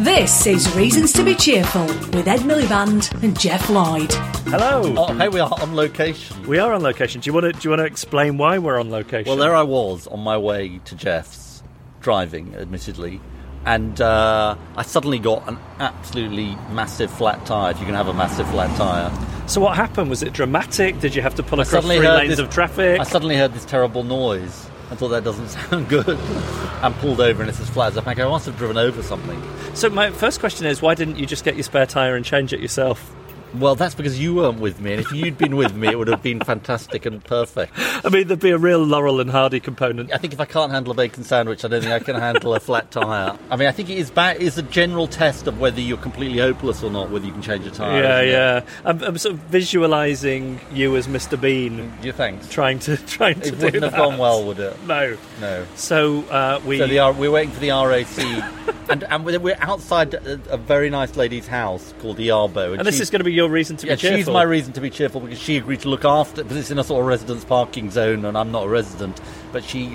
[0.00, 4.10] This is Reasons to be Cheerful with Ed Miliband and Geoff Lloyd.
[4.46, 4.94] Hello.
[4.96, 6.46] Oh, hey, we are on location.
[6.46, 7.20] We are on location.
[7.20, 9.28] Do you want to do you want to explain why we're on location?
[9.28, 11.62] Well, there I was on my way to Geoff's,
[12.00, 13.20] driving, admittedly,
[13.66, 17.70] and uh, I suddenly got an absolutely massive flat tire.
[17.72, 19.10] If you can have a massive flat tire,
[19.48, 20.08] So what happened?
[20.10, 21.00] Was it dramatic?
[21.00, 23.00] Did you have to pull I across three lanes this- of traffic?
[23.00, 24.66] I suddenly heard this terrible noise.
[24.90, 26.18] I thought that doesn't sound good,
[26.82, 28.24] and pulled over, and it's as flat as a pancake.
[28.24, 29.40] I must have driven over something.
[29.74, 32.52] So my first question is, why didn't you just get your spare tire and change
[32.52, 33.14] it yourself?
[33.54, 36.08] Well, that's because you weren't with me, and if you'd been with me, it would
[36.08, 37.72] have been fantastic and perfect.
[37.76, 40.12] I mean, there'd be a real Laurel and Hardy component.
[40.12, 42.54] I think if I can't handle a bacon sandwich, I don't think I can handle
[42.54, 43.36] a flat tyre.
[43.50, 46.90] I mean, I think it is a general test of whether you're completely hopeless or
[46.90, 48.02] not, whether you can change a tyre.
[48.02, 48.64] yeah, yeah.
[48.84, 51.40] I'm, I'm sort of visualising you as Mr.
[51.40, 52.48] Bean Yeah, thanks.
[52.48, 53.98] trying to trying to It wouldn't have that.
[53.98, 54.76] gone well, would it?
[54.86, 55.16] No.
[55.40, 55.66] No.
[55.74, 56.78] So uh, we.
[56.78, 58.18] So the, we're waiting for the RAC,
[58.90, 62.78] and, and we're outside a, a very nice lady's house called the Arbo.
[62.78, 64.18] and this is going to be your reason to yeah, be cheerful.
[64.18, 66.78] she's my reason to be cheerful because she agreed to look after because it's in
[66.78, 69.20] a sort of residence parking zone, and I'm not a resident.
[69.52, 69.86] But she,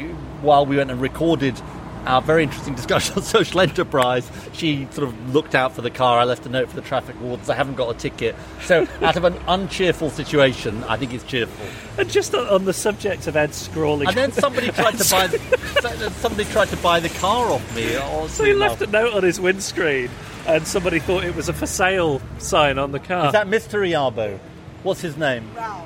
[0.41, 1.61] while we went and recorded
[2.06, 6.19] our very interesting discussion on social enterprise, she sort of looked out for the car.
[6.19, 7.50] I left a note for the traffic wardens.
[7.50, 8.35] I haven't got a ticket.
[8.61, 11.66] So, out of an uncheerful situation, I think it's cheerful.
[12.00, 14.07] And just on, the subject of Ed scrawling.
[14.07, 17.95] And then somebody tried to buy, the, somebody tried to buy the car off me.
[17.97, 20.09] Or So he left a note on his windscreen,
[20.47, 23.28] and somebody thought it was a for sale sign on the car.
[23.28, 23.79] Is that Mr.
[23.88, 24.39] Iarbo?
[24.83, 25.50] What's his name?
[25.56, 25.85] Raul.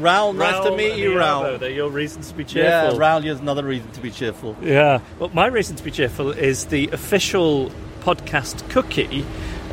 [0.00, 1.20] Raul, nice Raoul to meet you, Iarbo,
[1.56, 1.58] Raul.
[1.58, 2.98] They're your reasons to be Yeah, cheerful.
[2.98, 4.56] Raul is another reason to be cheerful.
[4.62, 5.00] Yeah.
[5.18, 9.22] Well, my reason to be cheerful is the official podcast cookie,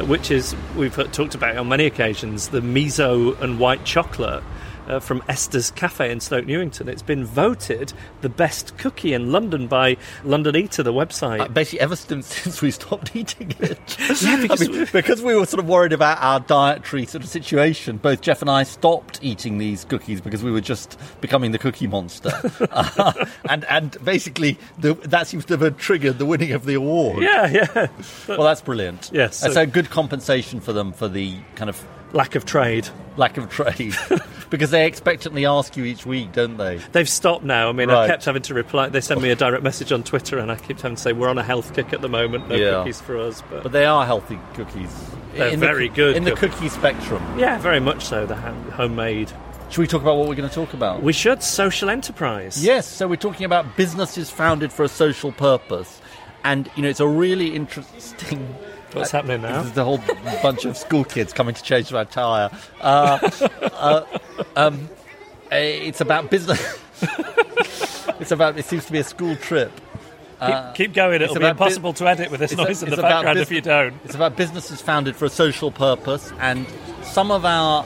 [0.05, 4.44] which is we've talked about it on many occasions, the miso and white chocolate.
[4.88, 6.88] Uh, from Esther's Cafe in Stoke Newington.
[6.88, 11.42] It's been voted the best cookie in London by London Eater, the website.
[11.42, 13.98] Uh, basically, ever since, since we stopped eating it.
[14.22, 17.30] Yeah, because I mean, because we were sort of worried about our dietary sort of
[17.30, 21.58] situation, both Geoff and I stopped eating these cookies because we were just becoming the
[21.59, 22.31] cookie monster.
[22.72, 27.22] Uh, and and basically, the, that seems to have triggered the winning of the award.
[27.22, 27.88] yeah, yeah.
[28.30, 29.09] Well, that's brilliant.
[29.14, 32.88] Yes, That's so- a good compensation for them for the kind of Lack of trade.
[33.18, 33.94] lack of trade.
[34.50, 36.78] Because they expectantly ask you each week, don't they?
[36.91, 37.69] They've stopped now.
[37.69, 38.08] I mean, I Right.
[38.09, 38.90] kept having to reply.
[38.90, 41.30] They send me a direct message on Twitter, and I kept having to say, "We're
[41.30, 42.50] on a health kick at the moment.
[42.50, 42.72] No Yeah.
[42.80, 44.90] cookies for us." But, But they are healthy cookies.
[45.36, 47.22] They're In very coo- good In the cookie spectrum.
[47.38, 48.25] yeah, very much so.
[48.25, 49.31] The homemade.
[49.69, 51.03] Should we talk about what we're going to talk about?
[51.03, 52.63] We should social enterprise.
[52.63, 56.00] Yes, so we're talking about businesses founded for a social purpose.
[56.46, 58.56] And, you know, it's a really interesting.
[58.94, 59.62] What's happening now?
[59.62, 60.00] This is a whole
[60.42, 62.50] bunch of school kids coming to change my tyre.
[62.81, 63.30] Uh,
[63.74, 64.06] uh,
[64.56, 64.90] um,
[65.52, 66.80] eh, it's about business.
[68.20, 69.72] it's about, it seems to be a school trip.
[70.46, 71.22] keep, keep going.
[71.22, 73.38] It'll be about bu- impossible to edit with this It's a- noise in the background
[73.38, 73.94] bus- if you don't.
[74.06, 76.66] It's about businesses founded for a social purpose, and
[77.04, 77.86] some of our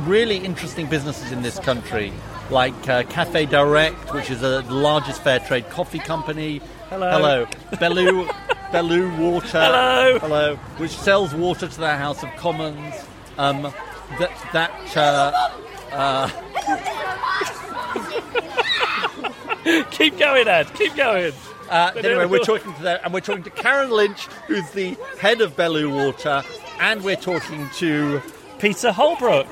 [0.00, 2.12] really interesting businesses in this country,
[2.50, 6.60] like uh, Cafe Direct, which is the largest fair trade coffee company.
[6.88, 7.10] Hello.
[7.10, 7.46] Hello.
[7.72, 8.26] Belu,
[8.70, 9.60] Belu Water.
[9.60, 10.18] Hello.
[10.20, 10.56] Hello.
[10.78, 12.94] Which sells water to the House of Commons.
[13.38, 13.62] Um,
[14.18, 14.72] that that
[15.92, 16.28] uh,
[19.90, 20.72] keep going, Ed.
[20.74, 21.32] Keep going.
[21.68, 25.40] Uh, anyway, we're talking to them, and we're talking to Karen Lynch, who's the head
[25.40, 26.42] of Belu Water,
[26.78, 28.22] and we're talking to
[28.60, 29.48] Peter Holbrook,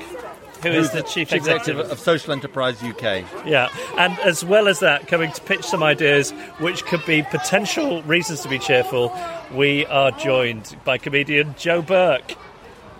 [0.65, 1.91] who is who's the chief executive.
[1.91, 3.23] of Social Enterprise UK.
[3.45, 8.01] Yeah, and as well as that, coming to pitch some ideas which could be potential
[8.03, 9.15] reasons to be cheerful,
[9.53, 12.35] we are joined by comedian Joe Burke.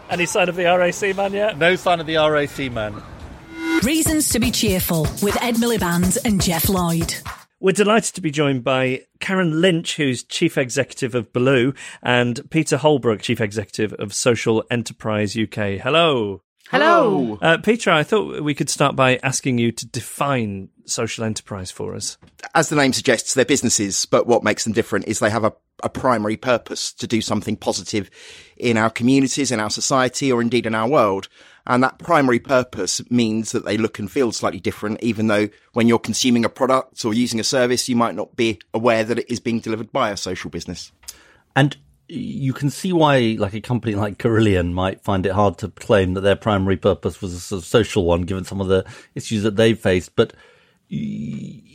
[0.10, 1.58] Any sign of the RAC man yet?
[1.58, 3.02] No sign of the RAC man.
[3.82, 7.16] Reasons to be cheerful with Ed Miliband and Geoff Lloyd.
[7.60, 12.78] We're delighted to be joined by Karen Lynch, who's Chief Executive of Belu, and Peter
[12.78, 15.80] Holbrook, Chief Executive of Social Enterprise UK.
[15.82, 16.42] Hello.
[16.70, 17.38] Hello.
[17.42, 21.96] Uh, Peter, I thought we could start by asking you to define social enterprise for
[21.96, 22.18] us.
[22.56, 25.54] As the name suggests, they're businesses, but what makes them different is they have a,
[25.84, 28.10] a primary purpose to do something positive
[28.58, 31.28] in our communities, in our society, or indeed in our world.
[31.68, 35.88] And that primary purpose means that they look and feel slightly different, even though when
[35.88, 39.30] you're consuming a product or using a service, you might not be aware that it
[39.30, 40.92] is being delivered by a social business.
[41.56, 45.70] And you can see why, like a company like Carillion might find it hard to
[45.70, 48.86] claim that their primary purpose was a sort of social one, given some of the
[49.16, 50.16] issues that they've faced.
[50.16, 50.34] But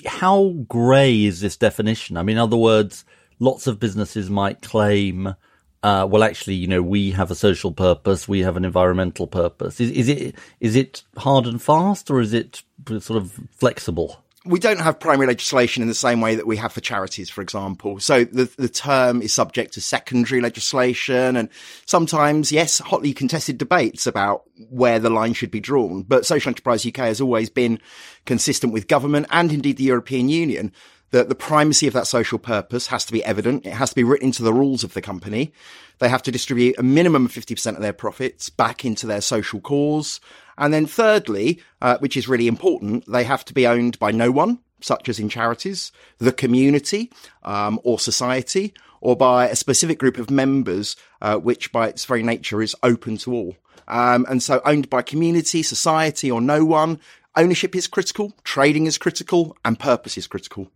[0.06, 2.16] how grey is this definition?
[2.16, 3.04] I mean, in other words,
[3.38, 5.34] lots of businesses might claim
[5.82, 9.80] uh, well, actually, you know, we have a social purpose, we have an environmental purpose.
[9.80, 14.22] Is, is it is it hard and fast, or is it sort of flexible?
[14.46, 17.42] We don't have primary legislation in the same way that we have for charities, for
[17.42, 18.00] example.
[18.00, 21.50] So the, the term is subject to secondary legislation and
[21.84, 26.04] sometimes, yes, hotly contested debates about where the line should be drawn.
[26.04, 27.80] But Social Enterprise UK has always been
[28.24, 30.72] consistent with government and indeed the European Union
[31.10, 33.66] that the primacy of that social purpose has to be evident.
[33.66, 35.52] It has to be written into the rules of the company.
[35.98, 39.60] They have to distribute a minimum of 50% of their profits back into their social
[39.60, 40.20] cause.
[40.60, 44.30] And then thirdly, uh, which is really important, they have to be owned by no
[44.30, 47.10] one, such as in charities, the community,
[47.42, 52.22] um, or society, or by a specific group of members, uh, which by its very
[52.22, 53.56] nature is open to all.
[53.88, 57.00] Um, and so owned by community, society, or no one,
[57.36, 60.70] ownership is critical, trading is critical, and purpose is critical.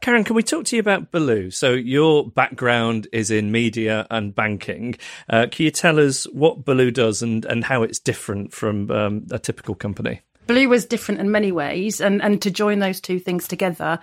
[0.00, 1.52] Karen, can we talk to you about Belu?
[1.52, 4.96] So, your background is in media and banking.
[5.28, 9.26] Uh, can you tell us what Belu does and, and how it's different from um,
[9.30, 10.22] a typical company?
[10.46, 13.98] Belu was different in many ways, and, and to join those two things together,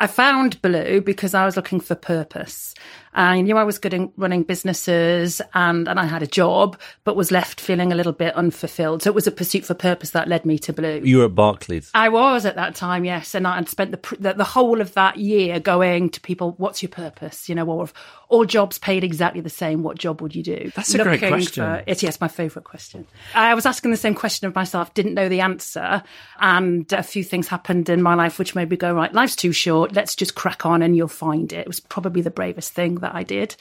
[0.00, 2.74] I found Belu because I was looking for purpose.
[3.14, 7.14] I knew I was good in running businesses and, and I had a job, but
[7.14, 9.02] was left feeling a little bit unfulfilled.
[9.02, 11.06] So it was a pursuit for purpose that led me to Belu.
[11.06, 11.90] You were at Barclays.
[11.94, 13.34] I was at that time, yes.
[13.34, 16.82] And I had spent the, the, the whole of that year going to people, what's
[16.82, 17.50] your purpose?
[17.50, 17.92] You know, all, of,
[18.30, 19.82] all jobs paid exactly the same.
[19.82, 20.72] What job would you do?
[20.74, 21.64] That's a Looking great question.
[21.64, 23.06] For, it's, yes, my favourite question.
[23.34, 26.02] I was asking the same question of myself, didn't know the answer.
[26.40, 29.52] And a few things happened in my life which made me go, right, life's too
[29.52, 29.91] short.
[29.92, 31.60] Let's just crack on and you'll find it.
[31.60, 33.56] It was probably the bravest thing that I did.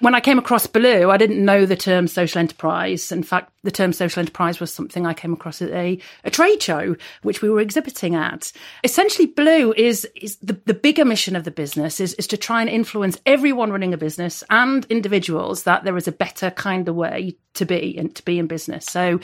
[0.00, 3.12] When I came across Belu, I didn't know the term social enterprise.
[3.12, 6.62] In fact, the term social enterprise was something I came across at a, a trade
[6.62, 8.50] show, which we were exhibiting at.
[8.82, 12.62] Essentially, Belu is, is the, the bigger mission of the business is, is to try
[12.62, 16.94] and influence everyone running a business and individuals that there is a better kind of
[16.94, 18.86] way to be and to be in business.
[18.86, 19.20] So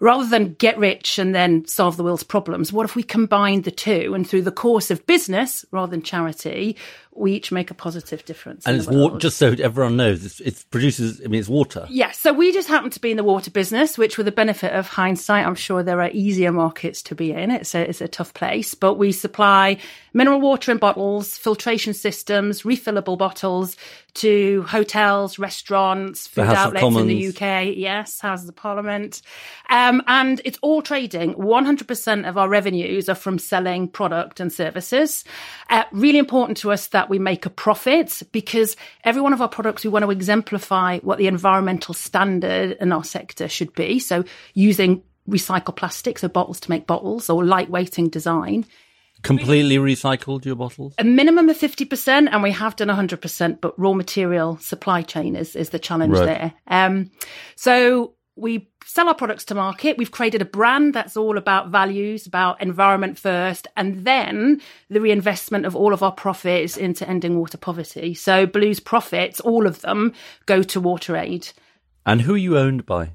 [0.00, 3.70] rather than get rich and then solve the world's problems, what if we combine the
[3.70, 6.76] two and through the course of business rather than charity,
[7.18, 8.66] we each make a positive difference.
[8.66, 11.86] And it's water, just so everyone knows, it produces, I mean, it's water.
[11.88, 12.06] Yes.
[12.06, 14.72] Yeah, so we just happen to be in the water business, which with the benefit
[14.72, 17.50] of hindsight, I'm sure there are easier markets to be in.
[17.50, 19.78] It's a, it's a tough place, but we supply
[20.12, 23.76] mineral water in bottles, filtration systems, refillable bottles
[24.16, 27.76] to hotels, restaurants, food outlets in the UK.
[27.76, 29.20] Yes, Houses of Parliament.
[29.68, 31.34] Um, and it's all trading.
[31.34, 35.22] 100% of our revenues are from selling product and services.
[35.68, 39.48] Uh, really important to us that we make a profit because every one of our
[39.48, 43.98] products, we want to exemplify what the environmental standard in our sector should be.
[43.98, 48.64] So using recycled plastic, so bottles to make bottles or lightweighting design.
[49.22, 50.94] Completely recycled your bottles?
[50.98, 55.56] A minimum of 50%, and we have done 100%, but raw material supply chain is,
[55.56, 56.26] is the challenge right.
[56.26, 56.54] there.
[56.68, 57.10] Um,
[57.56, 59.96] so we sell our products to market.
[59.96, 65.64] We've created a brand that's all about values, about environment first, and then the reinvestment
[65.64, 68.14] of all of our profits into ending water poverty.
[68.14, 70.12] So Belu's profits, all of them,
[70.44, 71.48] go to water aid.
[72.04, 73.12] And who are you owned by?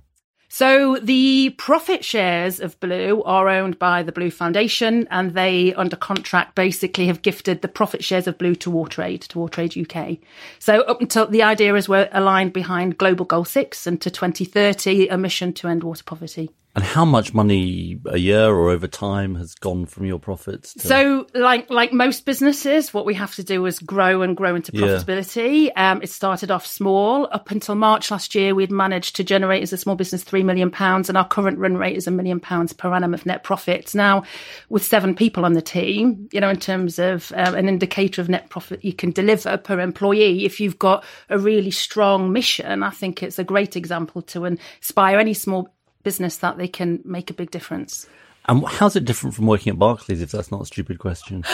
[0.54, 5.96] So the profit shares of Belu are owned by the Belu Foundation, and they, under
[5.96, 10.18] contract, basically have gifted the profit shares of Belu to WaterAid, to WaterAid UK.
[10.60, 15.08] So up until the idea is we're aligned behind Global Goal Six and to 2030,
[15.08, 16.50] a mission to end water poverty.
[16.74, 20.74] And how much money a year or over time has gone from your profits?
[20.76, 24.56] To- So, like like most businesses, what we have to do is grow and grow
[24.56, 24.84] into Yeah.
[24.88, 25.70] profitability.
[25.76, 27.28] Um, it started off small.
[27.32, 30.72] Up until March last year, we'd managed to generate as a small business three million
[30.72, 33.94] pounds, and our current run rate is a million pounds per annum of net profits.
[33.94, 34.24] Now,
[34.70, 38.30] with seven people on the team, you know, in terms of um, an indicator of
[38.30, 42.92] net profit you can deliver per employee, if you've got a really strong mission, I
[42.92, 47.34] think it's a great example to inspire any small business that they can make a
[47.34, 48.08] big difference.
[48.48, 51.44] and how's it different from working at Barclays, if that's not a stupid question?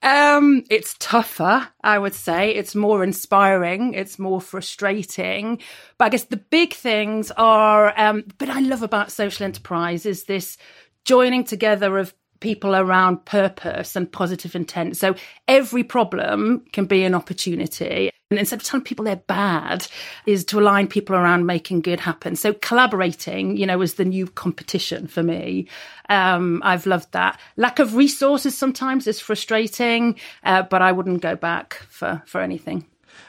[0.00, 2.54] Um, it's tougher, I would say.
[2.54, 3.94] It's more inspiring.
[3.94, 5.58] It's more frustrating.
[5.98, 10.24] But I guess the big things are, um, but I love about social enterprise is
[10.24, 10.56] this
[11.04, 14.96] joining together of people around purpose and positive intent.
[14.96, 15.14] So
[15.46, 18.10] every problem can be an opportunity.
[18.30, 19.86] And instead of telling people they're bad,
[20.26, 22.36] is to align people around making good happen.
[22.36, 25.66] So collaborating, you know, is the new competition for me.
[26.10, 27.40] Um, I've loved that.
[27.56, 32.84] Lack of resources sometimes is frustrating, uh, but I wouldn't go back for, for anything.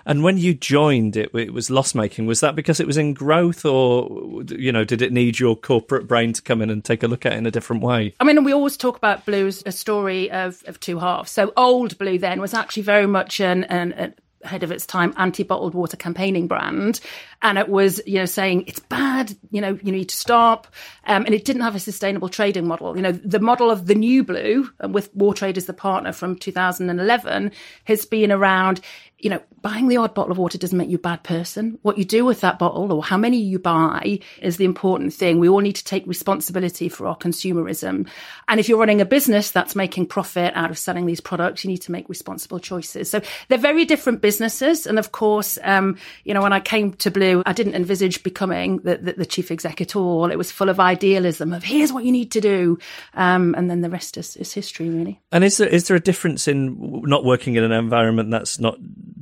[0.05, 2.25] And when you joined, it, it was loss making.
[2.25, 6.07] Was that because it was in growth, or you know, did it need your corporate
[6.07, 8.13] brain to come in and take a look at it in a different way?
[8.19, 11.31] I mean, we always talk about Belu as a story of, of two halves.
[11.31, 14.13] So old Belu then was actually very much an, an, an
[14.43, 17.01] ahead of its time anti-bottled water campaigning brand
[17.41, 20.67] and it was you know saying it's bad you know you need to stop
[21.05, 23.95] um, and it didn't have a sustainable trading model you know the model of the
[23.95, 27.51] new Belu and with WaterAid as the partner from 2011
[27.83, 28.79] has been around
[29.19, 31.77] you know buying the odd bottle of water doesn't make you a bad person.
[31.81, 35.39] What you do with that bottle or how many you buy is the important thing.
[35.39, 38.07] We all need to take responsibility for our consumerism.
[38.47, 41.69] And if you're running a business that's making profit out of selling these products you
[41.69, 43.09] need to make responsible choices.
[43.09, 44.87] So they're very different businesses.
[44.87, 48.77] And of course um, you know when i came to Belu i didn't envisage becoming
[48.79, 50.31] the, the, the chief exec at all.
[50.31, 52.77] It was full of idealism of here's what you need to do.
[53.13, 55.19] Um, and then the rest is, is history really.
[55.31, 58.77] And is there is there a difference in not working in an environment that's not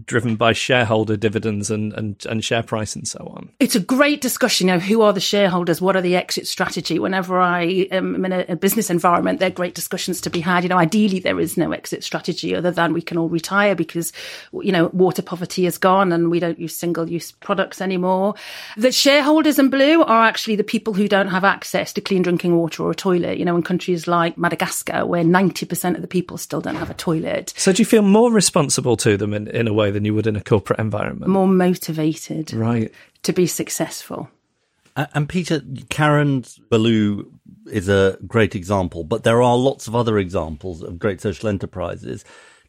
[0.08, 3.50] driven by shareholder dividends and, and, and share price and so on?
[3.60, 4.68] It's a great discussion.
[4.68, 5.82] You know, who are the shareholders?
[5.82, 6.98] What are the exit strategy?
[6.98, 10.64] Whenever I am in a, a business environment, there are great discussions to be had.
[10.64, 14.12] You know, ideally there is no exit strategy other than we can all retire because,
[14.54, 18.34] you know, water poverty is gone and we don't use single use products anymore.
[18.78, 22.56] The shareholders in Belu are actually the people who don't have access to clean drinking
[22.56, 23.38] water or a toilet.
[23.38, 26.94] You know, in countries like Madagascar, where 90% of the people still don't have a
[26.96, 27.54] toilet.
[27.58, 30.28] So do you feel more responsible to them in, in a way than you would
[30.28, 31.32] in a corporate environment?
[31.32, 32.92] More motivated Right.
[33.24, 34.30] to be successful.
[34.96, 37.26] And Peter, Karen's Belu
[37.72, 42.24] is a great example, but there are lots of other examples of great social enterprises.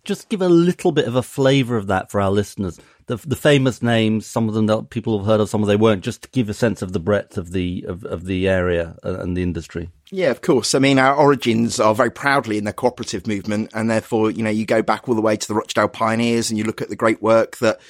[0.04, 2.78] Just give a little bit of a flavour of that for our listeners.
[3.08, 5.76] The, the famous names, some of them that people have heard of, some of them
[5.76, 8.46] they weren't, just to give a sense of the breadth of the of, of the
[8.48, 9.90] area and the industry.
[10.10, 10.74] Yeah, of course.
[10.74, 14.50] I mean, our origins are very proudly in the cooperative movement, and therefore, you know,
[14.50, 16.96] you go back all the way to the Rochdale Pioneers, and you look at the
[16.96, 17.80] great work that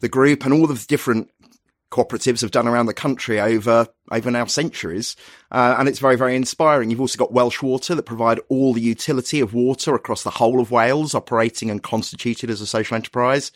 [0.00, 1.30] the group and all the different
[1.90, 5.16] cooperatives have done around the country over over now centuries,
[5.50, 6.90] uh, and it's very very inspiring.
[6.90, 10.60] You've also got Welsh Water that provide all the utility of water across the whole
[10.60, 13.50] of Wales, operating and constituted as a social enterprise.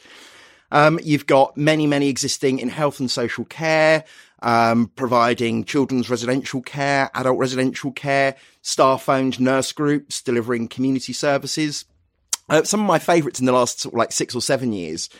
[0.73, 4.05] Um, you've got many, many existing in health and social care,
[4.41, 11.85] um, providing children's residential care, adult residential care, staff owned nurse groups, delivering community services.
[12.49, 15.11] Uh, some of my favourites in the last like six or seven years.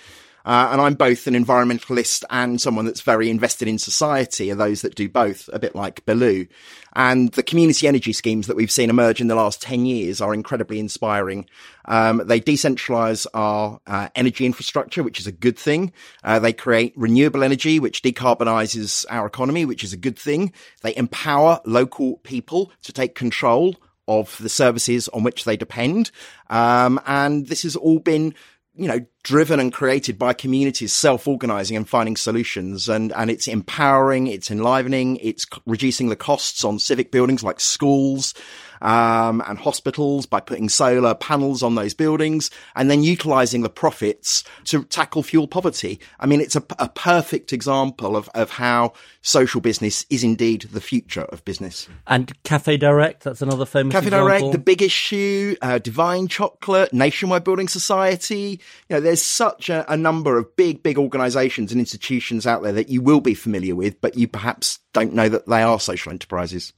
[0.45, 4.83] Uh, and I'm both an environmentalist and someone that's very invested in society are those
[4.83, 6.49] that do both, a bit like Belu.
[6.95, 10.35] And the community energy schemes that we've seen emerge in the last 10 years are
[10.35, 11.47] incredibly inspiring.
[11.87, 15.93] Um, they decentralize our uh, energy infrastructure, which is a good thing.
[16.23, 20.53] Uh, they create renewable energy, which decarbonizes our economy, which is a good thing.
[20.83, 23.77] They empower local people to take control
[24.09, 26.11] of the services on which they depend.
[26.51, 28.35] Um, and this has all been
[28.75, 32.89] you know, driven and created by communities self-organizing and finding solutions.
[32.89, 38.35] And, and it's empowering, it's enlivening, it's reducing the costs on civic buildings like schools,
[38.83, 44.45] um, and hospitals by putting solar panels on those buildings and then utilizing the profits
[44.65, 46.01] to tackle fuel poverty.
[46.21, 50.81] I mean, it's a, a perfect example of, of how social business is indeed the
[50.81, 51.89] future of business.
[52.07, 54.27] And Cafe Direct, that's another famous Cafe example.
[54.27, 58.61] Direct, The Big Issue, uh, Divine Chocolate, Nationwide Building Society.
[58.89, 62.73] You know, there's such a, a number of big, big organisations and institutions out there
[62.73, 66.11] that you will be familiar with, but you perhaps don't know that they are social
[66.11, 66.73] enterprises.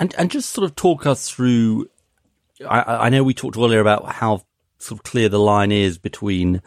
[0.00, 1.88] And and just sort of talk us through.
[2.68, 4.42] I, I know we talked earlier about how
[4.78, 6.62] sort of clear the line is between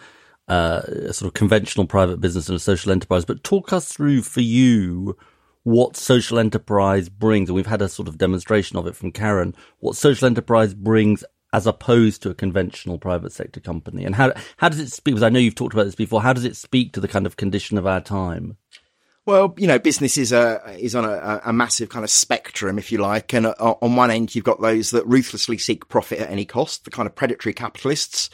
[0.48, 4.22] uh, a sort of conventional private business and a social enterprise, but talk us through
[4.22, 5.18] for you
[5.64, 9.56] what social enterprise brings, and we've had a sort of demonstration of it from Karen,
[9.80, 11.24] what social enterprise brings
[11.54, 14.04] as opposed to a conventional private sector company?
[14.04, 15.14] And how, how does it speak?
[15.14, 16.22] Because I know you've talked about this before.
[16.22, 18.58] How does it speak to the kind of condition of our time?
[19.26, 22.92] Well, you know, business is a is on a, a massive kind of spectrum, if
[22.92, 23.34] you like.
[23.34, 26.84] And uh, on one end, you've got those that ruthlessly seek profit at any cost,
[26.84, 28.30] the kind of predatory capitalists.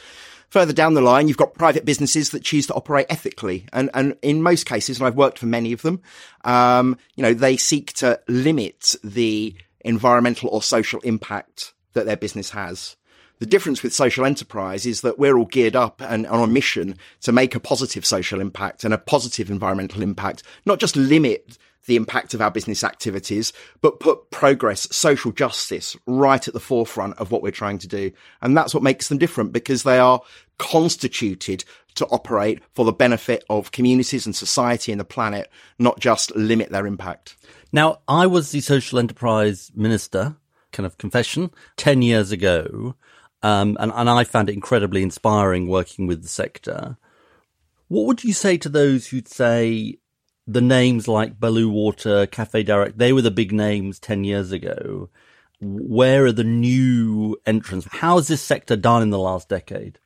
[0.48, 3.66] Further down the line, you've got private businesses that choose to operate ethically.
[3.72, 6.02] And, and in most cases, and I've worked for many of them,
[6.44, 12.50] um, you know, they seek to limit the environmental or social impact that their business
[12.50, 12.96] has.
[13.40, 16.96] The difference with social enterprise is that we're all geared up and on a mission
[17.22, 21.56] to make a positive social impact and a positive environmental impact, not just limit
[21.86, 27.18] the impact of our business activities, but put progress, social justice right at the forefront
[27.18, 28.12] of what we're trying to do.
[28.42, 30.20] And that's what makes them different because they are
[30.58, 36.36] constituted to operate for the benefit of communities and society and the planet, not just
[36.36, 37.36] limit their impact.
[37.72, 40.36] Now, I was the social enterprise minister,
[40.72, 42.94] kind of confession, 10 years ago.
[43.42, 46.98] Um, and, and I found it incredibly inspiring working with the sector.
[47.88, 49.98] What would you say to those who'd say
[50.52, 55.08] the names like Belu Water, Cafe Direct, they were the big names 10 years ago.
[55.60, 57.86] Where are the new entrants?
[57.90, 59.98] How has this sector done in the last decade?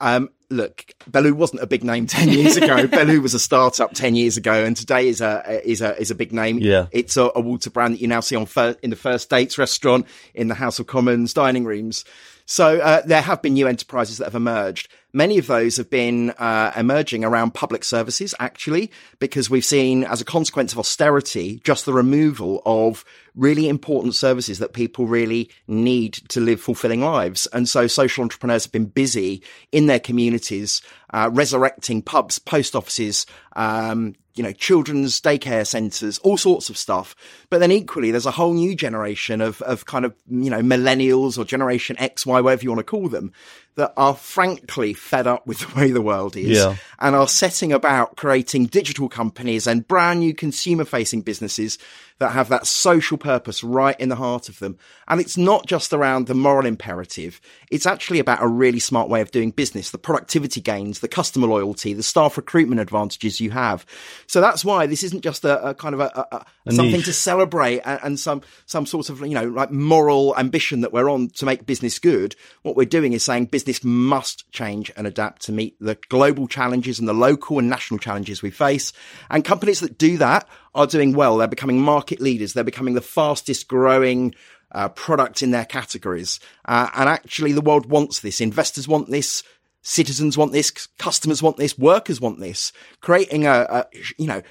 [0.00, 2.86] Um, look, Belu wasn't a big name 10 years ago.
[2.86, 6.14] Belu was a startup 10 years ago and today is a, is a, is a
[6.14, 6.58] big name.
[6.58, 6.86] Yeah.
[6.92, 9.58] It's a, a water brand that you now see on fir- in the First Dates
[9.58, 12.04] restaurant, in the House of Commons dining rooms.
[12.50, 14.88] So uh, there have been new enterprises that have emerged.
[15.12, 18.90] Many of those have been uh, emerging around public services, actually,
[19.20, 23.04] because we've seen, as a consequence of austerity, just the removal of
[23.36, 27.46] really important services that people really need to live fulfilling lives.
[27.52, 30.82] And so social entrepreneurs have been busy in their communities,
[31.14, 37.14] uh, resurrecting pubs, post offices, um, you know, children's daycare centres, all sorts of stuff.
[37.48, 41.36] But then equally, there's a whole new generation of, of kind of, you know, millennials
[41.36, 43.32] or generation X, Y, whatever you want to call them,
[43.76, 46.76] that are frankly fed up with the way the world is yeah.
[46.98, 51.78] and are setting about creating digital companies and brand new consumer facing businesses
[52.18, 54.76] that have that social purpose right in the heart of them.
[55.08, 57.40] And it's not just around the moral imperative.
[57.70, 61.46] It's actually about a really smart way of doing business, the productivity gains, the customer
[61.46, 63.86] loyalty, the staff recruitment advantages you have.
[64.26, 67.06] So that's why this isn't just a, a kind of a, a, a something niche.
[67.06, 71.08] to celebrate and, and some, some sort of, you know, like moral ambition that we're
[71.08, 72.36] on to make business good.
[72.60, 76.98] What we're doing is saying business must change and adapt to meet the global challenges
[76.98, 78.92] and the local and national challenges we face.
[79.30, 81.36] And companies that do that are doing well.
[81.36, 82.52] They're becoming market leaders.
[82.52, 84.34] They're becoming the fastest growing
[84.72, 86.40] uh, product in their categories.
[86.64, 88.40] Uh, and actually the world wants this.
[88.40, 89.42] Investors want this.
[89.82, 90.70] Citizens want this.
[90.98, 91.78] Customers want this.
[91.78, 92.72] Workers want this.
[93.00, 93.86] Creating a, a
[94.18, 94.42] you know,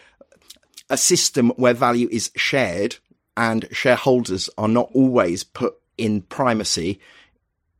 [0.90, 2.98] a system where value is shared
[3.38, 7.00] and shareholders are not always put in primacy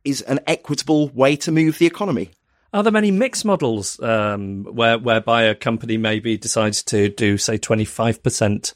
[0.04, 2.30] is an equitable way to move the economy.
[2.72, 7.58] Are there many mixed models um, where whereby a company maybe decides to do say
[7.58, 8.74] twenty five percent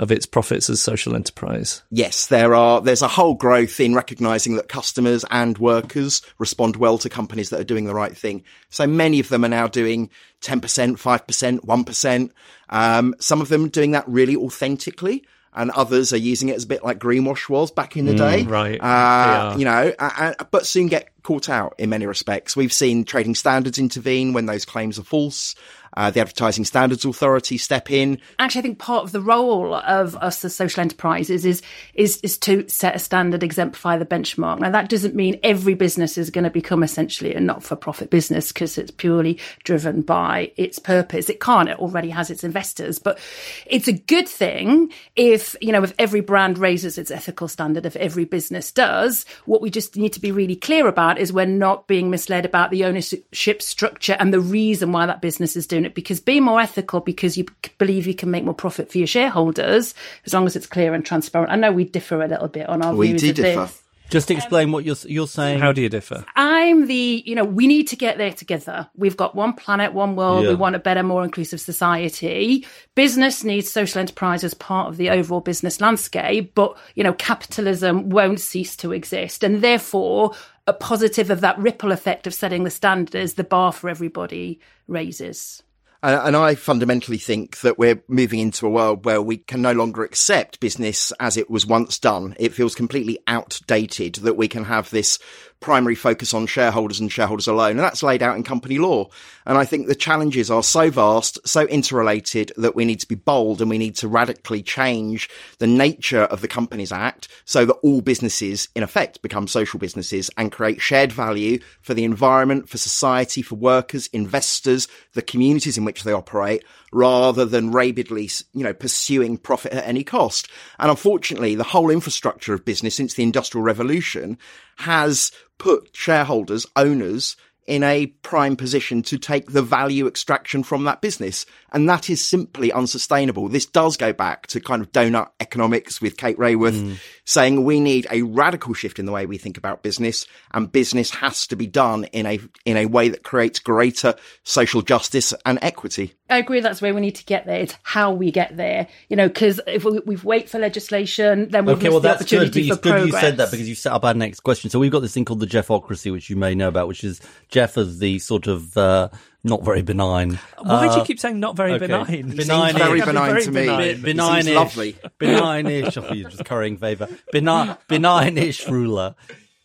[0.00, 1.82] of its profits as social enterprise?
[1.90, 2.80] Yes, there are.
[2.80, 7.60] There's a whole growth in recognizing that customers and workers respond well to companies that
[7.60, 8.42] are doing the right thing.
[8.70, 10.08] So many of them are now doing
[10.40, 12.30] 10%, 5%, 1%.
[12.70, 15.26] Um, some of them doing that really authentically.
[15.52, 18.44] And others are using it as a bit like greenwash was back in the day,
[18.44, 18.80] right.
[18.80, 19.56] Uh.
[19.58, 22.56] You know, uh, but soon get caught out in many respects.
[22.56, 25.56] We've seen trading standards intervene when those claims are false.
[25.96, 28.20] Uh, the Advertising Standards Authority step in.
[28.38, 31.62] Actually, I think part of the role of us as social enterprises is
[31.94, 34.60] is is to set a standard, exemplify the benchmark.
[34.60, 38.78] Now, that doesn't mean every business is going to become essentially a not-for-profit business because
[38.78, 41.28] it's purely driven by its purpose.
[41.28, 41.68] It can't.
[41.68, 43.18] It already has its investors, but
[43.66, 47.84] it's a good thing if you know if every brand raises its ethical standard.
[47.84, 51.46] If every business does, what we just need to be really clear about is we're
[51.46, 55.79] not being misled about the ownership structure and the reason why that business is doing
[55.84, 55.94] it.
[55.94, 57.46] Because be more ethical because you
[57.78, 59.94] believe you can make more profit for your shareholders
[60.26, 61.52] as long as it's clear and transparent.
[61.52, 63.60] I know we differ a little bit on our We views do of differ.
[63.66, 63.82] this.
[64.10, 65.60] Just explain what you're you're saying.
[65.60, 66.24] How do you differ?
[66.34, 68.88] I'm the, you know, we need to get there together.
[68.96, 70.42] We've got one planet, one world.
[70.42, 70.50] Yeah.
[70.50, 72.66] We want a better, more inclusive society.
[72.96, 78.10] Business needs social enterprise as part of the overall business landscape, but, you know, capitalism
[78.10, 79.44] won't cease to exist.
[79.44, 80.32] And therefore,
[80.66, 84.58] a positive of that ripple effect of setting the standard is the bar for everybody
[84.88, 85.62] raises.
[86.02, 90.02] And, I fundamentally think that we're moving into a world where we can no longer
[90.02, 92.34] accept business as it was once done.
[92.38, 95.18] It feels completely outdated that we can have this
[95.60, 97.72] primary focus on shareholders and shareholders alone.
[97.72, 99.08] And that's laid out in company law.
[99.46, 103.14] And I think the challenges are so vast, so interrelated that we need to be
[103.14, 107.74] bold and we need to radically change the nature of the Companies Act so that
[107.82, 112.78] all businesses in effect become social businesses and create shared value for the environment, for
[112.78, 118.74] society, for workers, investors, the communities in which they operate rather than rabidly, you know,
[118.74, 120.48] pursuing profit at any cost.
[120.78, 124.38] And unfortunately, the whole infrastructure of business since the industrial revolution
[124.78, 127.36] has put shareholders, owners
[127.70, 131.46] in a prime position to take the value extraction from that business.
[131.72, 133.48] And that is simply unsustainable.
[133.48, 136.72] This does go back to kind of donut economics with Kate Raworth.
[136.72, 136.96] mm.
[137.30, 141.10] Saying we need a radical shift in the way we think about business and business
[141.10, 145.56] has to be done in a, in a way that creates greater social justice and
[145.62, 146.14] equity.
[146.28, 147.60] I agree that's where we need to get there.
[147.60, 151.66] It's how we get there, you know, because if we, we, wait for legislation, then
[151.66, 153.06] we've okay, well, the that's opportunity good, for progress.
[153.06, 154.68] you said that because you set up our next question.
[154.68, 157.20] So we've got this thing called the Geoffocracy, which you may know about, which is
[157.48, 159.08] Geoff as the sort of uh,
[159.42, 160.38] not very benign.
[160.58, 161.86] Why uh, do you keep saying not very okay.
[161.86, 162.36] benign?
[162.36, 163.66] Benign, very benign very to me.
[163.66, 164.96] Benign, benign lovely.
[165.18, 165.96] Benign-ish.
[165.96, 167.08] oh, you're just currying favour.
[167.32, 169.14] Benign, benign-ish ruler.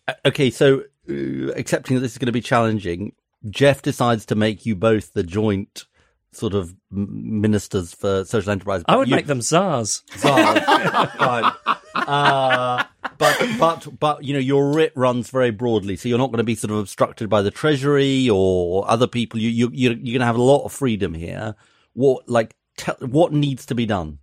[0.08, 3.14] Uh, okay, so uh, accepting that this is going to be challenging,
[3.50, 5.86] Geoff decides to make you both the joint
[6.32, 8.84] sort of ministers for social enterprise.
[8.88, 10.04] I would you, make them czars.
[10.18, 10.60] Czars.
[11.18, 11.54] Fine.
[11.96, 12.84] Uh,
[13.18, 16.44] but but but you know your writ runs very broadly, so you're not going to
[16.44, 19.40] be sort of obstructed by the treasury or other people.
[19.40, 21.56] You you you're, you're going to have a lot of freedom here.
[21.94, 22.56] What like
[23.00, 24.20] what needs to be done?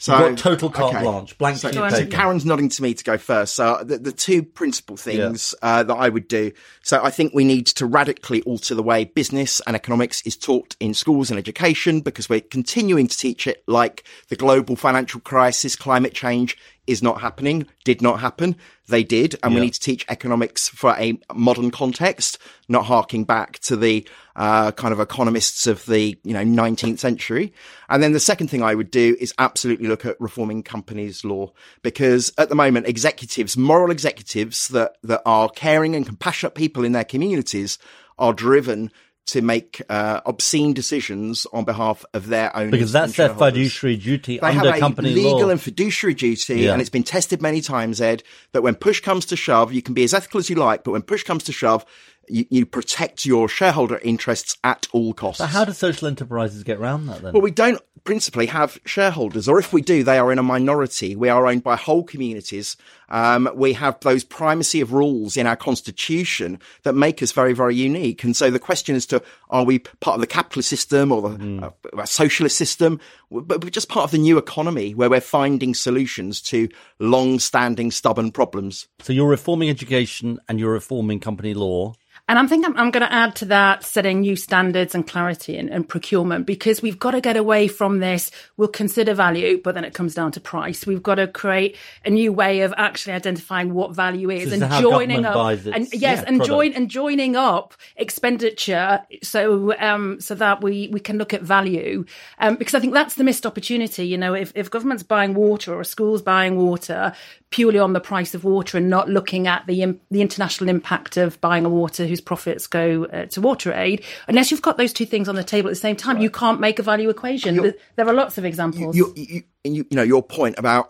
[0.00, 1.04] So You've got total carte okay.
[1.04, 3.54] blanche, blank so, so Karen's nodding to me to go first.
[3.54, 5.68] So the, the two principal things yeah.
[5.68, 6.52] uh, that I would do.
[6.82, 10.74] So I think we need to radically alter the way business and economics is taught
[10.80, 15.76] in schools and education because we're continuing to teach it like the global financial crisis,
[15.76, 16.56] climate change
[16.90, 18.56] is not happening, did not happen.
[18.88, 19.36] They did.
[19.42, 19.60] And yeah.
[19.60, 24.72] we need to teach economics for a modern context, not harking back to the uh,
[24.72, 27.52] kind of economists of the, you know, 19th century.
[27.88, 31.52] And then the second thing I would do is absolutely look at reforming companies law
[31.82, 36.92] because at the moment, executives, moral executives that, that are caring and compassionate people in
[36.92, 37.78] their communities
[38.18, 38.90] are driven
[39.30, 44.38] to make uh, obscene decisions on behalf of their own because that's their fiduciary duty
[44.38, 45.50] they under have a company legal law.
[45.50, 46.72] and fiduciary duty, yeah.
[46.72, 48.22] and it's been tested many times, Ed.
[48.52, 50.92] That when push comes to shove, you can be as ethical as you like, but
[50.92, 51.84] when push comes to shove,
[52.28, 55.38] you, you, protect your shareholder interests at all costs.
[55.38, 57.32] So how do social enterprises get around that then?
[57.32, 61.16] Well, we don't principally have shareholders, or if we do, they are in a minority.
[61.16, 62.76] We are owned by whole communities.
[63.08, 67.74] Um, we have those primacy of rules in our constitution that make us very, very
[67.74, 68.24] unique.
[68.24, 71.36] And so the question as to are we part of the capitalist system or the
[71.36, 71.72] mm.
[71.96, 76.40] uh, socialist system, but we're just part of the new economy where we're finding solutions
[76.42, 78.88] to long-standing, stubborn problems.
[79.00, 81.94] So you're reforming education and you're reforming company law.
[82.30, 85.68] And I'm thinking I'm, going to add to that setting new standards and clarity in,
[85.68, 88.30] in, procurement because we've got to get away from this.
[88.56, 90.86] We'll consider value, but then it comes down to price.
[90.86, 95.24] We've got to create a new way of actually identifying what value is and joining
[95.24, 95.54] up.
[95.54, 100.86] Its, and yes, yeah, and join and joining up expenditure so um, so that we
[100.92, 102.04] we can look at value.
[102.38, 104.06] Um, because I think that's the missed opportunity.
[104.06, 107.12] You know, if if government's buying water or a school's buying water
[107.50, 111.40] purely on the price of water and not looking at the the international impact of
[111.40, 114.04] buying a water whose profits go uh, to water aid.
[114.28, 116.22] Unless you've got those two things on the table at the same time, right.
[116.22, 117.56] you can't make a value equation.
[117.56, 118.96] You're, there are lots of examples.
[118.96, 120.88] You, you, you, you know, your point about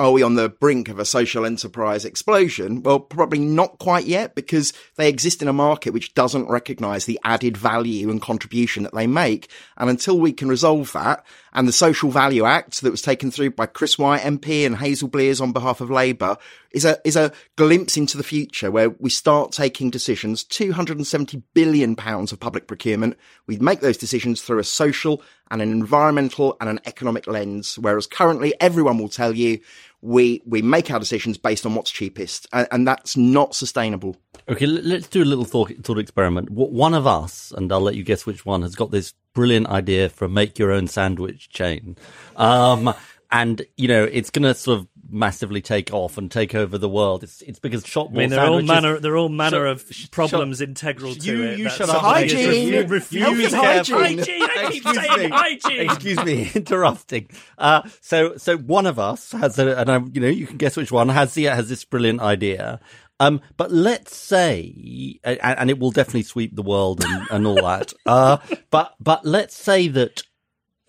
[0.00, 2.82] are we on the brink of a social enterprise explosion?
[2.82, 7.20] Well, probably not quite yet because they exist in a market which doesn't recognize the
[7.22, 9.50] added value and contribution that they make.
[9.76, 13.50] And until we can resolve that and the Social Value Act that was taken through
[13.50, 16.38] by Chris White MP and Hazel Blears on behalf of Labour
[16.70, 21.96] is a, is a glimpse into the future where we start taking decisions, 270 billion
[21.96, 23.18] pounds of public procurement.
[23.46, 27.76] We make those decisions through a social and an environmental and an economic lens.
[27.78, 29.58] Whereas currently everyone will tell you
[30.02, 34.16] we we make our decisions based on what's cheapest, and, and that's not sustainable.
[34.48, 36.50] Okay, let's do a little thought, thought experiment.
[36.50, 40.08] One of us, and I'll let you guess which one, has got this brilliant idea
[40.08, 41.96] for a make your own sandwich chain.
[42.36, 42.94] Um,
[43.32, 46.88] and you know it's going to sort of massively take off and take over the
[46.88, 47.22] world.
[47.22, 49.90] It's it's because shop I mean, there are all manner there are all manner of
[50.10, 51.58] problems shop, integral to you, it.
[51.58, 52.02] You shut up.
[52.02, 52.68] Hygiene.
[52.68, 53.96] You refuse hygiene.
[53.96, 54.42] hygiene.
[54.42, 55.90] I keep saying hygiene.
[55.90, 57.28] Excuse me, interrupting.
[57.58, 60.76] Uh, so so one of us has a, and I, you know you can guess
[60.76, 62.80] which one has the has this brilliant idea.
[63.20, 67.56] Um, but let's say, and, and, it will definitely sweep the world and, and all
[67.56, 67.92] that.
[68.06, 68.38] Uh,
[68.70, 70.22] but but let's say that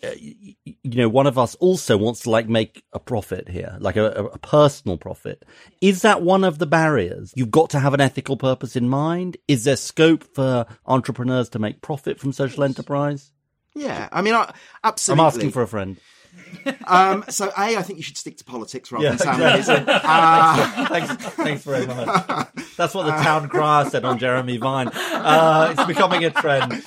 [0.04, 3.78] Uh, you, you know, one of us also wants to like make a profit here,
[3.80, 5.46] like a, a, personal profit.
[5.80, 7.32] Is that one of the barriers?
[7.36, 9.38] You've got to have an ethical purpose in mind.
[9.48, 13.32] Is there scope for entrepreneurs to make profit from social enterprise?
[13.76, 15.22] Yeah, I mean, I, absolutely.
[15.22, 15.98] I'm asking for a friend.
[16.88, 19.94] Um, so, A, I think you should stick to politics rather yeah, than exactly.
[20.04, 22.48] uh, thanks, thanks very much.
[22.78, 24.90] That's what the town crier said on Jeremy Vine.
[24.94, 26.84] Uh, it's becoming a trend.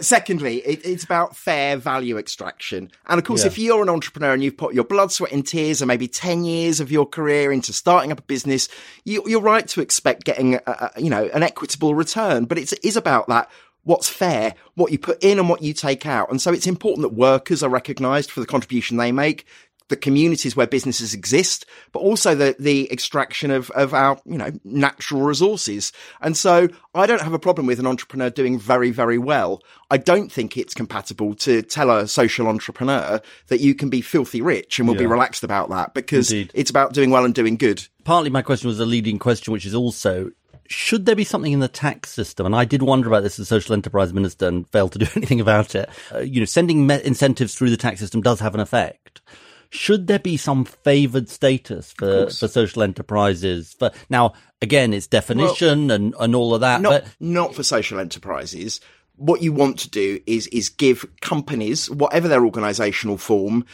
[0.00, 2.90] Secondly, it, it's about fair value extraction.
[3.06, 3.48] And of course, yeah.
[3.48, 6.44] if you're an entrepreneur and you've put your blood, sweat, and tears, and maybe 10
[6.44, 8.68] years of your career into starting up a business,
[9.04, 12.44] you, are right to expect getting, a, a, you know, an equitable return.
[12.44, 13.50] But it is about that
[13.86, 16.28] what's fair, what you put in and what you take out.
[16.28, 19.46] And so it's important that workers are recognized for the contribution they make,
[19.88, 24.50] the communities where businesses exist, but also the, the extraction of, of our, you know,
[24.64, 25.92] natural resources.
[26.20, 29.62] And so I don't have a problem with an entrepreneur doing very, very well.
[29.88, 34.42] I don't think it's compatible to tell a social entrepreneur that you can be filthy
[34.42, 35.02] rich and we'll yeah.
[35.02, 36.50] be relaxed about that because Indeed.
[36.54, 37.86] it's about doing well and doing good.
[38.02, 40.32] Partly my question was a leading question, which is also
[40.68, 42.46] should there be something in the tax system?
[42.46, 45.40] And I did wonder about this as social enterprise minister and failed to do anything
[45.40, 45.88] about it.
[46.14, 49.20] Uh, you know, sending me- incentives through the tax system does have an effect.
[49.70, 53.74] Should there be some favored status for, for social enterprises?
[53.78, 56.80] For now, again, it's definition well, and, and all of that.
[56.80, 58.80] Not, but not for social enterprises.
[59.16, 63.64] What you want to do is is give companies, whatever their organisational form,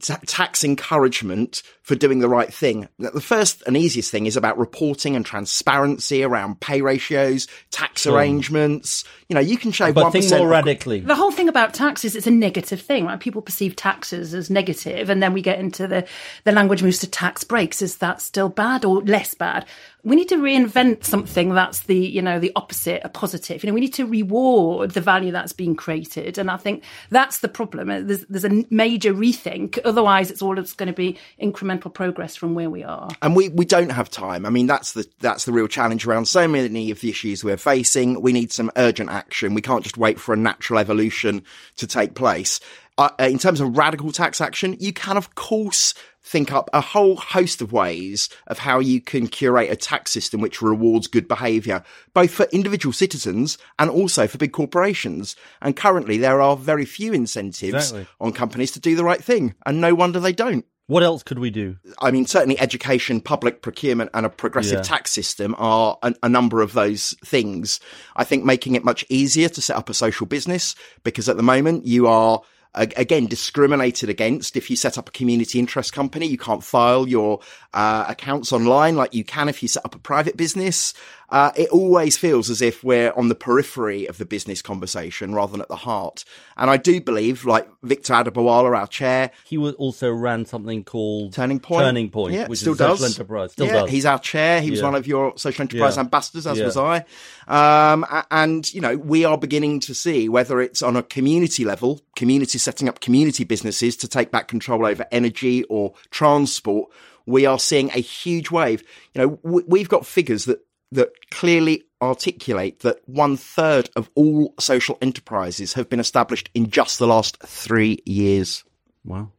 [0.00, 2.88] tax encouragement for doing the right thing.
[2.98, 8.16] The first and easiest thing is about reporting and transparency around pay ratios, tax sure.
[8.16, 9.04] arrangements.
[9.28, 10.98] You know, you can show but think more radically.
[10.98, 13.20] The whole thing about taxes, it's a negative thing, right?
[13.20, 16.04] People perceive taxes as negative, and then we get into the
[16.42, 17.80] the language moves to tax breaks.
[17.80, 19.64] Is that still bad or less bad?
[20.06, 23.74] we need to reinvent something that's the you know the opposite a positive you know
[23.74, 27.88] we need to reward the value that's being created and i think that's the problem
[28.06, 32.54] there's, there's a major rethink otherwise it's all it's going to be incremental progress from
[32.54, 35.52] where we are and we we don't have time i mean that's the that's the
[35.52, 39.54] real challenge around so many of the issues we're facing we need some urgent action
[39.54, 41.42] we can't just wait for a natural evolution
[41.76, 42.60] to take place
[42.98, 47.16] uh, in terms of radical tax action, you can, of course, think up a whole
[47.16, 51.84] host of ways of how you can curate a tax system which rewards good behaviour,
[52.14, 55.36] both for individual citizens and also for big corporations.
[55.60, 58.06] And currently there are very few incentives exactly.
[58.20, 59.54] on companies to do the right thing.
[59.66, 60.64] And no wonder they don't.
[60.88, 61.76] What else could we do?
[62.00, 64.82] I mean, certainly education, public procurement, and a progressive yeah.
[64.82, 67.80] tax system are a, a, number of those things.
[68.14, 71.42] I think making it much easier to set up a social business because at the
[71.42, 72.40] moment you are
[72.76, 77.40] again discriminated against if you set up a community interest company you can't file your
[77.72, 80.92] uh, accounts online like you can if you set up a private business
[81.28, 85.52] uh, it always feels as if we're on the periphery of the business conversation rather
[85.52, 86.24] than at the heart.
[86.56, 91.60] And I do believe, like Victor Adebowale, our chair, he also ran something called Turning
[91.60, 91.84] Point.
[91.84, 92.98] Turning Point, yeah, which still is does.
[93.00, 93.52] social enterprise.
[93.52, 93.90] Still yeah, does.
[93.90, 94.60] He's our chair.
[94.60, 94.86] He was yeah.
[94.86, 96.02] one of your social enterprise yeah.
[96.02, 97.04] ambassadors, as was I.
[97.48, 102.00] Um, and you know, we are beginning to see whether it's on a community level,
[102.14, 106.90] community setting up community businesses to take back control over energy or transport
[107.26, 108.82] we are seeing a huge wave.
[109.12, 110.60] You know, we've got figures that
[110.92, 116.98] that clearly articulate that one third of all social enterprises have been established in just
[116.98, 118.64] the last three years.
[119.04, 119.30] Wow.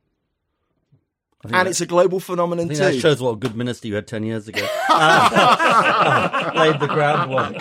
[1.53, 2.75] And it's a global phenomenon too.
[2.75, 4.67] That shows what a good minister you had 10 years ago.
[4.89, 7.55] uh, laid the groundwork.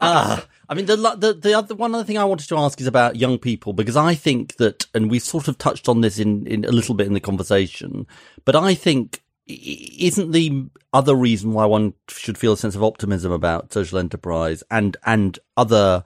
[0.00, 2.86] Uh, I mean, the, the, the other, one other thing I wanted to ask is
[2.86, 6.46] about young people, because I think that, and we've sort of touched on this in,
[6.46, 8.06] in a little bit in the conversation,
[8.44, 13.32] but I think isn't the other reason why one should feel a sense of optimism
[13.32, 16.04] about social enterprise and and other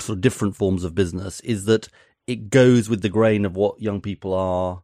[0.00, 1.88] sort of different forms of business is that
[2.26, 4.82] it goes with the grain of what young people are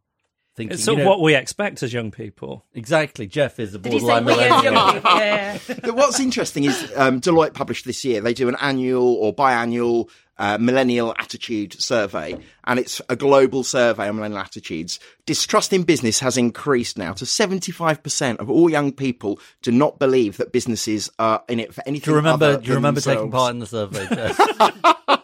[0.55, 0.75] thinking.
[0.75, 2.65] It's sort you know, what we expect as young people.
[2.73, 3.27] Exactly.
[3.27, 4.73] Geoff is a borderline millennial.
[4.73, 5.57] yeah.
[5.85, 8.21] What's interesting is um, Deloitte published this year.
[8.21, 14.07] They do an annual or biannual uh, millennial attitude survey, and it's a global survey
[14.07, 14.99] on millennial attitudes.
[15.25, 20.37] Distrust in business has increased now to 75% of all young people do not believe
[20.37, 22.05] that businesses are in it for anything.
[22.05, 22.57] Do you remember?
[22.57, 23.19] do you remember themselves.
[23.19, 24.07] taking part in the survey?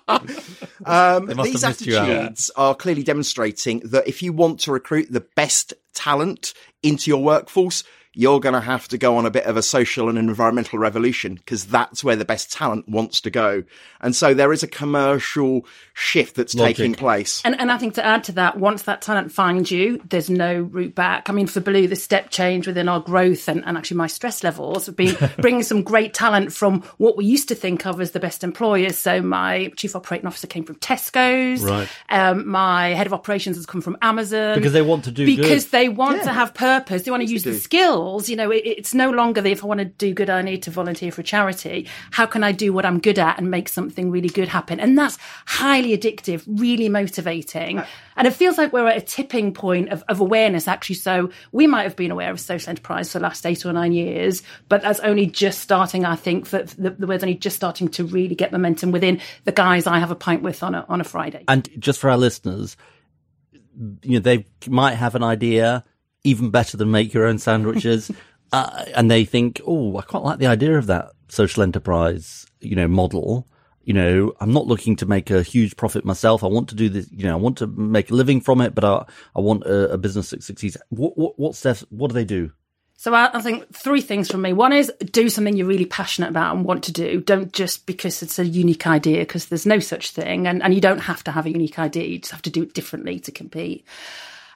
[0.86, 6.54] um, these attitudes are clearly demonstrating that if you want to recruit the best talent
[6.84, 7.84] into your workforce,
[8.16, 11.36] you're going to have to go on a bit of a social and environmental revolution
[11.36, 13.64] because that's where the best talent wants to go.
[14.00, 16.78] And so there is a commercial shift that's Logic.
[16.78, 17.42] taking place.
[17.44, 20.62] And, and I think to add to that, once that talent finds you, there's no
[20.62, 21.30] route back.
[21.30, 24.44] I mean, for Belu, the step change within our growth and, and actually my stress
[24.44, 28.12] levels have been bringing some great talent from what we used to think of as
[28.12, 28.98] the best employers.
[28.98, 31.62] So my chief operating officer came from Tesco's.
[31.62, 31.90] Right.
[32.10, 34.56] Um, my head of operations has come from Amazon.
[34.56, 35.72] Because they want to do Because good.
[35.72, 37.04] they want to have purpose.
[37.04, 37.58] They want to use the do.
[38.06, 38.30] Skills.
[38.30, 40.64] You know, it, it's no longer that if I want to do good, I need
[40.64, 41.88] to volunteer for a charity.
[42.12, 44.80] How can I do what I'm good at and make something really good happen?
[44.80, 47.82] And that's highly addictive, really motivating.
[48.16, 50.96] And it feels like we're at a tipping point of, of awareness, actually.
[50.96, 53.92] So we might have been aware of social enterprise for the last eight or nine
[53.92, 57.90] years, but that's only just starting, I think, for the, the word's only just starting
[57.90, 61.02] to really get momentum within the guys I have a pint with on a, on
[61.02, 61.44] a Friday.
[61.48, 62.78] And just for our listeners,
[64.04, 65.84] you know, they might have an idea
[66.26, 68.12] even better than make your own sandwiches.
[68.52, 72.76] uh, and they think, oh, I quite like the idea of that social enterprise, you
[72.76, 73.48] know, model.
[73.84, 76.44] You know, I'm not looking to make a huge profit myself.
[76.44, 78.74] I want to do this, you know, I want to make a living from it,
[78.74, 80.76] but I, I want a, a business that succeeds.
[80.90, 82.52] What, what, what steps, what do they do?
[82.98, 84.54] So I, I think three things from me.
[84.54, 87.22] One is do something you're really passionate about and want to do.
[87.22, 90.48] Don't just because it's a unique idea, because there's no such thing.
[90.48, 92.06] And, and you don't have to have a unique idea.
[92.06, 93.86] You just have to do it differently to compete.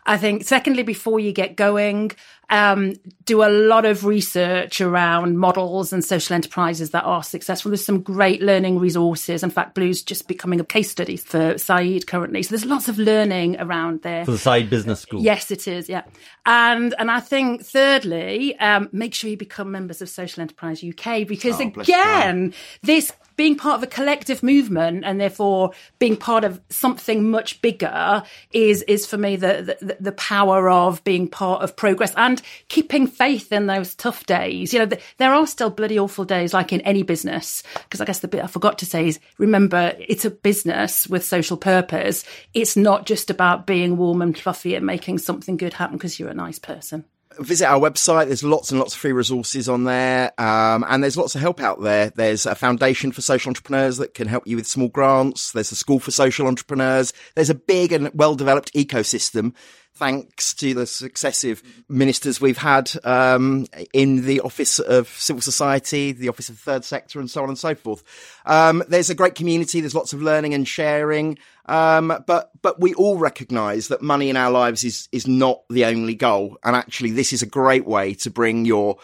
[0.05, 2.12] I think, secondly, before you get going,
[2.49, 2.93] um,
[3.25, 7.69] do a lot of research around models and social enterprises that are successful.
[7.71, 9.43] There's some great learning resources.
[9.43, 12.41] In fact, Belu's just becoming a case study for Saïd currently.
[12.43, 14.25] So there's lots of learning around there.
[14.25, 15.21] For the side business school.
[15.21, 15.88] Yes, it is.
[15.89, 16.03] Yeah,
[16.45, 21.27] and and I think thirdly, um, make sure you become members of Social Enterprise UK
[21.27, 21.93] because Oh, bless you.
[21.93, 27.62] again, this being part of a collective movement and therefore being part of something much
[27.62, 32.38] bigger is is for me the the, the power of being part of progress and
[32.67, 34.73] keeping faith in those tough days.
[34.73, 37.63] You know, th- there are still bloody awful days, like in any business.
[37.84, 41.23] Because I guess the bit I forgot to say is remember it's a business with
[41.23, 42.23] social purpose.
[42.54, 46.30] It's not just about being warm and fluffy and making something good happen because you're
[46.30, 47.06] a nice person.
[47.39, 48.28] visit our website.
[48.28, 50.32] There's lots and lots of free resources on there.
[50.39, 52.10] Um, and there's lots of help out there.
[52.10, 55.52] There's a foundation for social entrepreneurs that can help you with small grants.
[55.52, 57.13] There's a school for social entrepreneurs.
[57.36, 59.54] There's a big and well developed ecosystem.
[59.99, 66.29] Thanks to the successive ministers we've had um, in the Office of Civil Society, the
[66.29, 68.01] Office of Third Sector, and so on and so forth.
[68.45, 69.81] Um, there's a great community.
[69.81, 71.38] There's lots of learning and sharing.
[71.65, 75.83] Um, but but we all recognise that money in our lives is is not the
[75.83, 78.99] only goal, and actually, this is a great way to bring your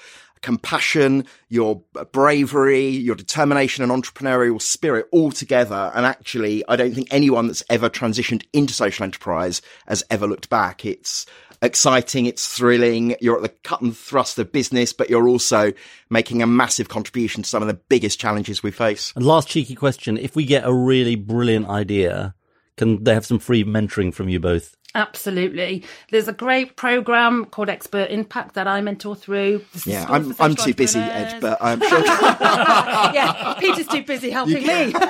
[0.46, 1.82] compassion, your
[2.12, 5.92] bravery, your determination and entrepreneurial spirit all together.
[5.96, 10.52] And actually, I don't think anyone that's ever transitioned into social enterprise has ever looked
[10.52, 10.86] back.
[10.86, 11.26] It's
[11.64, 12.28] exciting.
[12.28, 13.16] It's thrilling.
[13.20, 15.74] You're at the cut and thrust of business, but you're also
[16.12, 19.14] making a massive contribution to some of the biggest challenges we face.
[19.16, 20.16] And last cheeky question.
[20.16, 22.36] If we get a really brilliant idea,
[22.78, 24.78] can they have some free mentoring from you both?
[24.96, 25.84] Absolutely.
[26.10, 29.64] There's a great program called Expert Impact that I mentor through.
[29.74, 32.00] This Yeah, I'm I'm too busy, Ed, but I'm sure.
[32.06, 34.94] yeah, Peter's too busy helping me.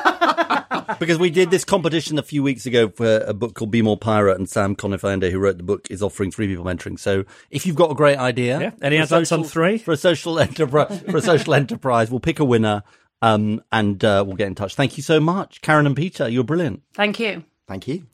[1.00, 3.98] Because we did this competition a few weeks ago for a book called Be More
[3.98, 7.00] Pirate, and Sam Conniff Allende, who wrote the book, is offering three people mentoring.
[7.00, 9.78] So if you've got a great idea, Yeah, any for a advance on three?
[9.78, 12.84] for a social enterprise, for a social enterprise, we'll pick a winner,
[13.22, 14.76] um, and uh, we'll get in touch.
[14.76, 16.30] Thank you so much, Karen and Peter.
[16.30, 16.84] You're brilliant.
[16.94, 17.44] Thank you.
[17.68, 18.06] Thank you.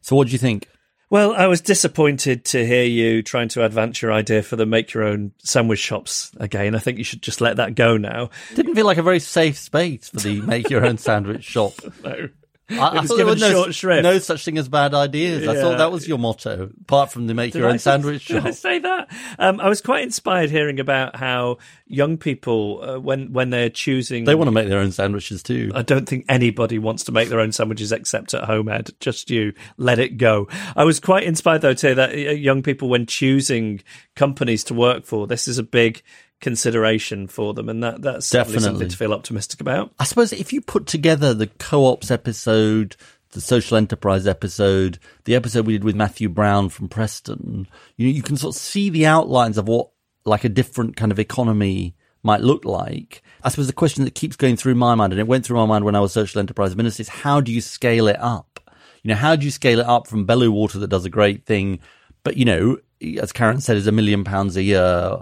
[0.00, 0.68] So what do you think?
[1.08, 4.92] Well, I was disappointed to hear you trying to advance your idea for the make
[4.92, 6.74] your own sandwich shops again.
[6.74, 8.30] I think you should just let that go now.
[8.54, 11.74] Didn't feel like a very safe space for the make your own sandwich shop.
[12.02, 12.28] No.
[12.68, 13.66] I, I thought there was no,
[14.00, 15.46] no such thing as bad ideas.
[15.46, 17.90] I thought that was your motto, apart from the make Did your I own say-
[17.92, 18.54] sandwich Did I shop.
[18.54, 19.12] say that?
[19.38, 24.24] Um, I was quite inspired hearing about how young people, uh, when when they're choosing,
[24.24, 25.70] They want to make their own sandwiches too.
[25.74, 28.90] I don't think anybody wants to make their own sandwiches except at home, Ed.
[28.98, 29.52] Just you.
[29.76, 30.48] Let it go.
[30.74, 33.80] I was quite inspired, though, to hear that uh, young people, when choosing
[34.16, 36.02] companies to work for, this is a big
[36.40, 37.68] consideration for them.
[37.68, 39.92] And that, that's definitely something to feel optimistic about.
[39.98, 42.96] I suppose if you put together the co-ops episode,
[43.32, 48.22] the social enterprise episode, the episode we did with Matthew Brown from Preston, you you
[48.22, 49.90] can sort of see the outlines of what
[50.24, 53.22] like a different kind of economy might look like.
[53.42, 55.66] I suppose the question that keeps going through my mind, and it went through my
[55.66, 58.60] mind when I was social enterprise minister, is how do you scale it up?
[59.02, 61.46] You know, how do you scale it up from Belu Water that does a great
[61.46, 61.78] thing,
[62.24, 62.78] but you know,
[63.20, 65.20] as Karen said, is a million pounds a year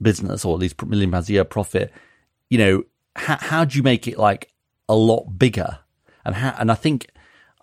[0.00, 1.92] business or at least million pounds a year profit.
[2.50, 2.82] You know,
[3.16, 4.52] how, how do you make it like
[4.88, 5.78] a lot bigger?
[6.24, 7.10] And how, and I think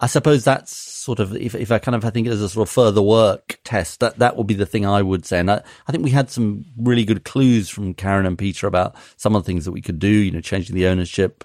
[0.02, 2.68] I suppose that's sort of if, if I kind of I think as a sort
[2.68, 5.40] of further work test that that would be the thing I would say.
[5.40, 8.96] And I, I think we had some really good clues from Karen and Peter about
[9.18, 10.10] some of the things that we could do.
[10.10, 11.44] You know, changing the ownership.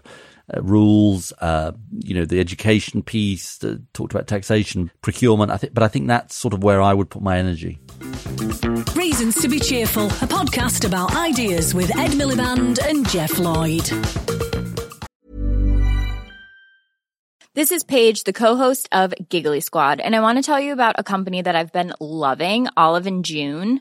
[0.55, 5.51] Uh, rules, uh, you know, the education piece, uh, talked about taxation, procurement.
[5.51, 7.81] I think, but I think that's sort of where I would put my energy.
[8.95, 13.91] Reasons to be Cheerful, a podcast about ideas with Ed Miliband and Geoff Lloyd.
[17.55, 20.97] This is Paige, the co-host of Giggly Squad, and I want to tell you about
[20.99, 23.81] a company that I've been loving, Olive and June.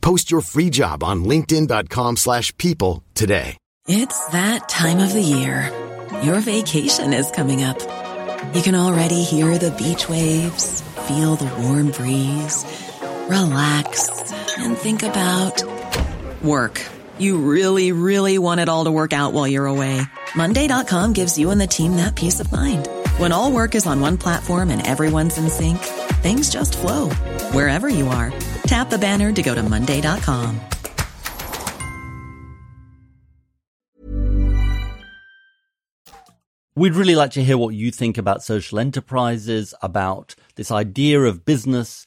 [0.00, 3.56] Post your free job on linkedin.com slash people today.
[3.86, 5.72] It's that time of the year.
[6.22, 7.78] Your vacation is coming up.
[8.54, 12.64] You can already hear the beach waves, feel the warm breeze,
[13.28, 15.62] relax, and think about
[16.42, 16.84] work.
[17.18, 20.02] You really, really want it all to work out while you're away.
[20.34, 22.88] Monday.com gives you and the team that peace of mind.
[23.18, 25.78] When all work is on one platform and everyone's in sync,
[26.22, 27.10] things just flow
[27.50, 28.32] wherever you are.
[28.62, 30.60] Tap the banner to go to Monday.com.
[36.76, 41.44] We'd really like to hear what you think about social enterprises, about this idea of
[41.44, 42.06] business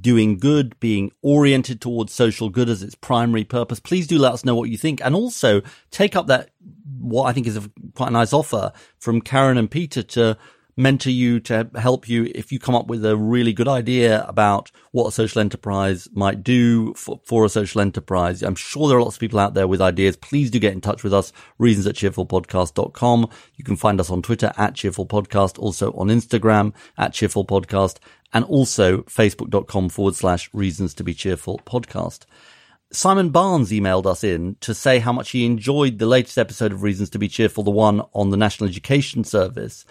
[0.00, 3.80] doing good, being oriented towards social good as its primary purpose.
[3.80, 5.00] Please do let us know what you think.
[5.04, 6.50] And also take up that,
[6.98, 10.38] what I think is a quite a nice offer from Karen and Peter to
[10.76, 14.70] mentor you to help you if you come up with a really good idea about
[14.92, 18.42] what a social enterprise might do for, for, a social enterprise.
[18.42, 20.16] I'm sure there are lots of people out there with ideas.
[20.16, 23.28] Please do get in touch with us, reasons at cheerfulpodcast.com.
[23.56, 27.98] You can find us on Twitter at cheerfulpodcast, also on Instagram at cheerfulpodcast,
[28.34, 32.26] and also facebook.com forward slash reasons to be cheerful podcast.
[32.90, 36.82] Simon Barnes emailed us in to say how much he enjoyed the latest episode of
[36.82, 39.84] Reasons to be Cheerful, the one on the National Education Service.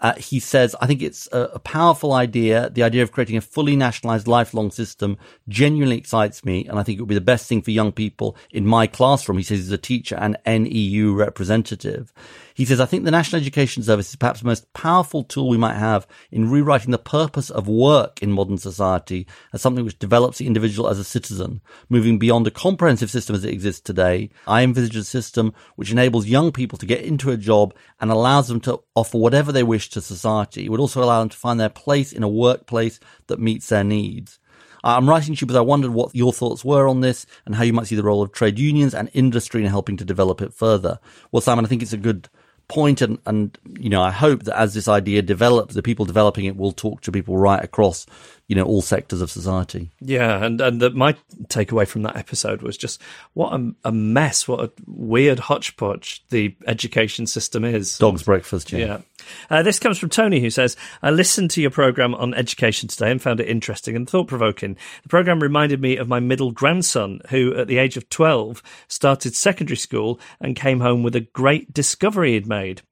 [0.00, 2.70] Uh, he says, I think it's a, a, powerful idea.
[2.70, 6.66] The idea of creating a fully nationalized lifelong system genuinely excites me.
[6.66, 9.36] And I think it would be the best thing for young people in my classroom.
[9.36, 12.14] He says he's a teacher and NEU representative.
[12.60, 15.56] He says, I think the National Education Service is perhaps the most powerful tool we
[15.56, 20.36] might have in rewriting the purpose of work in modern society as something which develops
[20.36, 24.28] the individual as a citizen, moving beyond a comprehensive system as it exists today.
[24.46, 28.48] I envisage a system which enables young people to get into a job and allows
[28.48, 30.66] them to offer whatever they wish to society.
[30.66, 33.84] It would also allow them to find their place in a workplace that meets their
[33.84, 34.38] needs.
[34.84, 37.62] I'm writing to you because I wondered what your thoughts were on this and how
[37.64, 40.54] you might see the role of trade unions and industry in helping to develop it
[40.54, 40.98] further.
[41.32, 42.28] Well, Simon, I think it's a good
[42.70, 46.44] point and, and you know i hope that as this idea develops the people developing
[46.44, 48.06] it will talk to people right across
[48.50, 49.92] you know all sectors of society.
[50.00, 51.14] Yeah, and and the, my
[51.44, 53.00] takeaway from that episode was just
[53.34, 57.96] what a, a, mess, what a weird hodgepodge the education system is.
[57.96, 58.72] Dog's breakfast.
[58.72, 58.78] Yeah.
[58.78, 59.00] yeah.
[59.48, 63.10] Uh, this comes from Tony, who says, "I listened to your program on education today
[63.10, 64.76] and found it interesting and thought provoking.
[65.02, 69.34] The program reminded me of my middle grandson, who at the age of twelve started
[69.34, 72.82] secondary school and came home with a great discovery he'd made."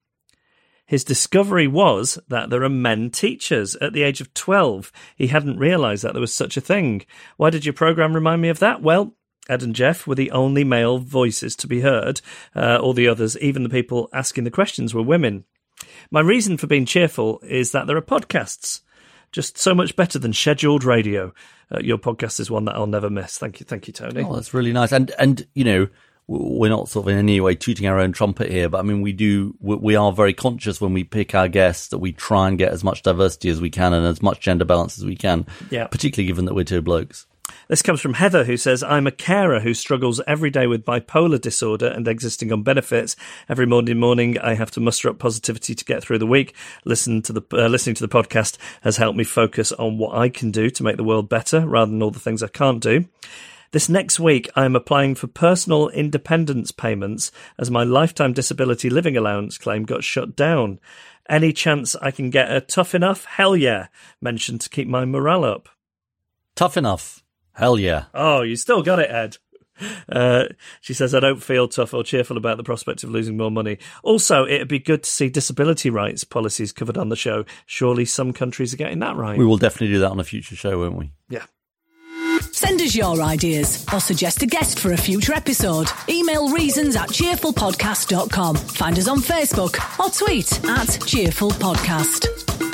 [0.88, 3.76] His discovery was that there are men teachers.
[3.76, 7.04] At the age of 12, he hadn't realised that there was such a thing.
[7.36, 8.80] Why did your programme remind me of that?
[8.80, 9.14] Well,
[9.50, 12.22] Ed and Geoff were the only male voices to be heard.
[12.56, 15.44] Uh, all the others, even the people asking the questions, were women.
[16.10, 18.80] My reason for being cheerful is that there are podcasts.
[19.30, 21.34] Just so much better than scheduled radio.
[21.70, 23.36] Uh, your podcast is one that I'll never miss.
[23.36, 24.22] Thank you, thank you, Tony.
[24.22, 24.90] Oh, that's really nice.
[24.90, 25.88] And and you know,
[26.28, 29.00] we're not sort of in any way tooting our own trumpet here, but I mean,
[29.00, 32.58] we do, we are very conscious when we pick our guests that we try and
[32.58, 35.46] get as much diversity as we can and as much gender balance as we can.
[35.70, 35.86] Yeah.
[35.86, 37.26] Particularly given that we're two blokes.
[37.68, 41.40] This comes from Heather, who says, I'm a carer who struggles every day with bipolar
[41.40, 43.14] disorder and existing on benefits.
[43.48, 46.54] Every morning, morning, I have to muster up positivity to get through the week.
[46.84, 50.28] Listen to the, uh, listening to the podcast has helped me focus on what I
[50.28, 53.06] can do to make the world better rather than all the things I can't do.
[53.70, 59.14] This next week, I am applying for personal independence payments as my lifetime disability living
[59.14, 60.80] allowance claim got shut down.
[61.28, 63.26] Any chance I can get a tough enough?
[63.26, 63.88] Hell yeah,
[64.22, 65.68] mentioned to keep my morale up.
[66.56, 67.22] Tough enough.
[67.58, 68.04] Hell yeah.
[68.14, 69.36] Oh, you still got it, Ed.
[70.08, 70.44] Uh,
[70.80, 73.78] she says, I don't feel tough or cheerful about the prospect of losing more money.
[74.04, 77.44] Also, it'd be good to see disability rights policies covered on the show.
[77.66, 79.36] Surely some countries are getting that right.
[79.36, 81.10] We will definitely do that on a future show, won't we?
[81.28, 81.46] Yeah.
[82.52, 85.88] Send us your ideas or suggest a guest for a future episode.
[86.08, 88.54] Email reasons at cheerfulpodcast.com.
[88.54, 92.67] Find us on Facebook or tweet at cheerfulpodcast.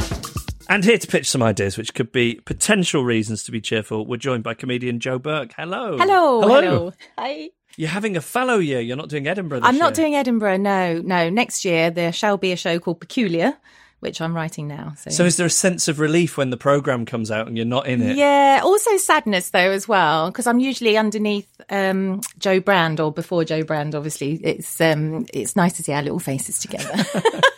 [0.68, 4.16] And here to pitch some ideas, which could be potential reasons to be cheerful, we're
[4.16, 5.52] joined by comedian Joe Burke.
[5.56, 5.98] Hello.
[5.98, 6.40] Hello.
[6.40, 6.60] Hello.
[6.60, 6.92] Hello.
[7.18, 7.50] Hi.
[7.76, 8.80] You're having a fallow year.
[8.80, 10.04] You're not doing Edinburgh this I'm not year.
[10.06, 10.58] doing Edinburgh.
[10.58, 11.28] No, no.
[11.28, 13.54] Next year there shall be a show called Peculiar,
[14.00, 14.94] which I'm writing now.
[14.96, 17.66] So, So is there a sense of relief when the programme comes out and you're
[17.66, 18.16] not in it?
[18.16, 18.60] yeah.
[18.62, 23.64] Also sadness though as well because I'm usually underneath um, Jo Brand or before Jo
[23.64, 23.94] Brand.
[23.94, 27.04] Obviously, it's um, it's nice to see our little faces together.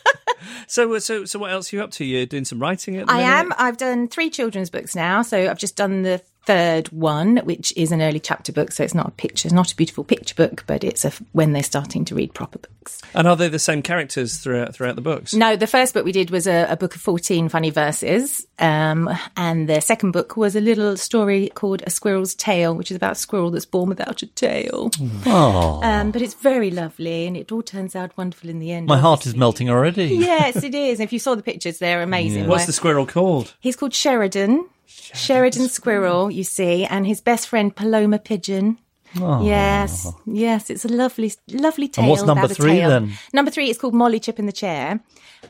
[0.66, 2.04] So, uh, so, so what else are you up to?
[2.04, 3.28] You're doing some writing at the I minute?
[3.30, 3.52] am.
[3.58, 5.22] I've done three children's books now.
[5.22, 8.72] So I've just done the third one, which is an early chapter book.
[8.72, 11.52] So it's not a picture, it's not a beautiful picture book, but it's a when
[11.52, 13.02] they're starting to read proper books.
[13.14, 15.34] And are they the same characters throughout throughout the books?
[15.34, 18.46] No, the first book we did was a, a book of 14 funny verses.
[18.58, 22.96] Um, and the second book was a little story called A Squirrel's Tale, which is
[22.96, 24.90] about a squirrel that's born without a tail.
[25.26, 28.86] Oh, Um, but it's very lovely and it all turns out wonderful in the end.
[28.86, 30.06] my heart is melting already.
[30.06, 31.00] Yes, it is.
[31.00, 32.46] If you saw the pictures, they're amazing.
[32.46, 33.54] What's the squirrel called?
[33.60, 34.66] He's called Sheridan.
[34.86, 38.78] Sheridan Squirrel, you see, and his best friend Paloma Pigeon.
[39.14, 42.04] Yes, yes, it's a lovely, lovely tale.
[42.04, 43.12] And what's number about three then?
[43.32, 45.00] Number three is called Molly Chip in the Chair.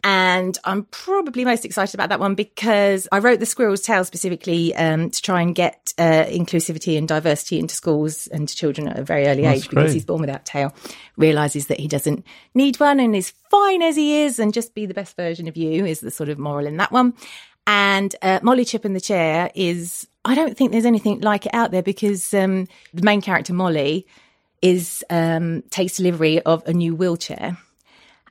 [0.04, 4.74] And I'm probably most excited about that one because I wrote the Squirrel's Tale specifically
[4.74, 8.98] um, to try and get uh, inclusivity and diversity into schools and to children at
[8.98, 10.74] a very early That's age because he's born without tail,
[11.16, 12.24] realizes that he doesn't
[12.54, 15.56] need one and is fine as he is and just be the best version of
[15.56, 17.14] you is the sort of moral in that one.
[17.66, 21.54] And uh, Molly Chip in the Chair is, I don't think there's anything like it
[21.54, 24.06] out there because um, the main character, Molly,
[24.62, 27.58] is um, takes delivery of a new wheelchair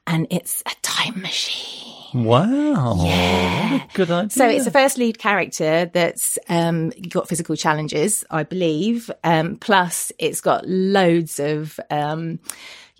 [0.08, 1.84] and it's a time machine.
[2.14, 3.04] Wow.
[3.04, 3.86] Yeah.
[3.94, 4.30] Good idea.
[4.30, 9.12] So it's the first lead character that's um, got physical challenges, I believe.
[9.26, 11.80] Um, plus, it's got loads of.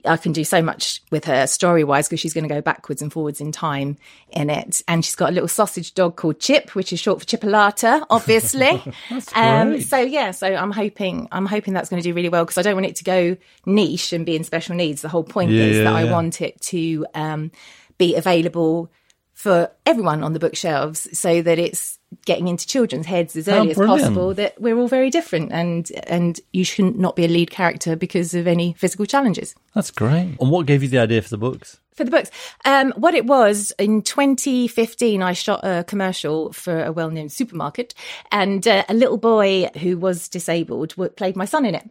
[0.06, 3.02] I can do so much with her story wise because she's going to go backwards
[3.02, 3.98] and forwards in time
[4.30, 4.82] in it.
[4.88, 8.82] And she's got a little sausage dog called Chip, which is short for Chipolata, obviously.
[9.36, 12.58] um, so yeah, so I'm hoping I'm hoping that's going to do really well because
[12.58, 15.02] I don't want it to go niche and be in special needs.
[15.02, 17.52] The whole point Yeah, is yeah, that I want it to um,
[17.98, 18.92] be available
[19.34, 23.72] for everyone on the bookshelves so that it's getting into children's heads as How early
[23.72, 27.52] as possible that we're all very different and and you shouldn't not be a lead
[27.52, 30.38] character because of any physical challenges That's great.
[30.40, 31.80] And what gave you the idea for the books?
[31.96, 32.30] for the books
[32.66, 37.94] um, what it was in 2015 i shot a commercial for a well-known supermarket
[38.34, 41.90] and uh, a little boy who was disabled played my son in it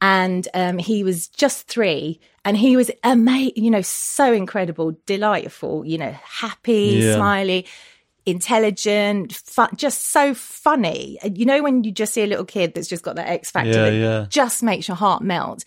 [0.00, 5.84] and um, he was just three and he was amazing you know so incredible delightful
[5.86, 7.14] you know happy Yeah.
[7.14, 7.66] smiley
[8.26, 9.40] intelligent
[9.76, 13.16] just so funny you know when you just see a little kid that's just got
[13.16, 14.26] that x factor Yeah, yeah.
[14.28, 15.64] just makes your heart melt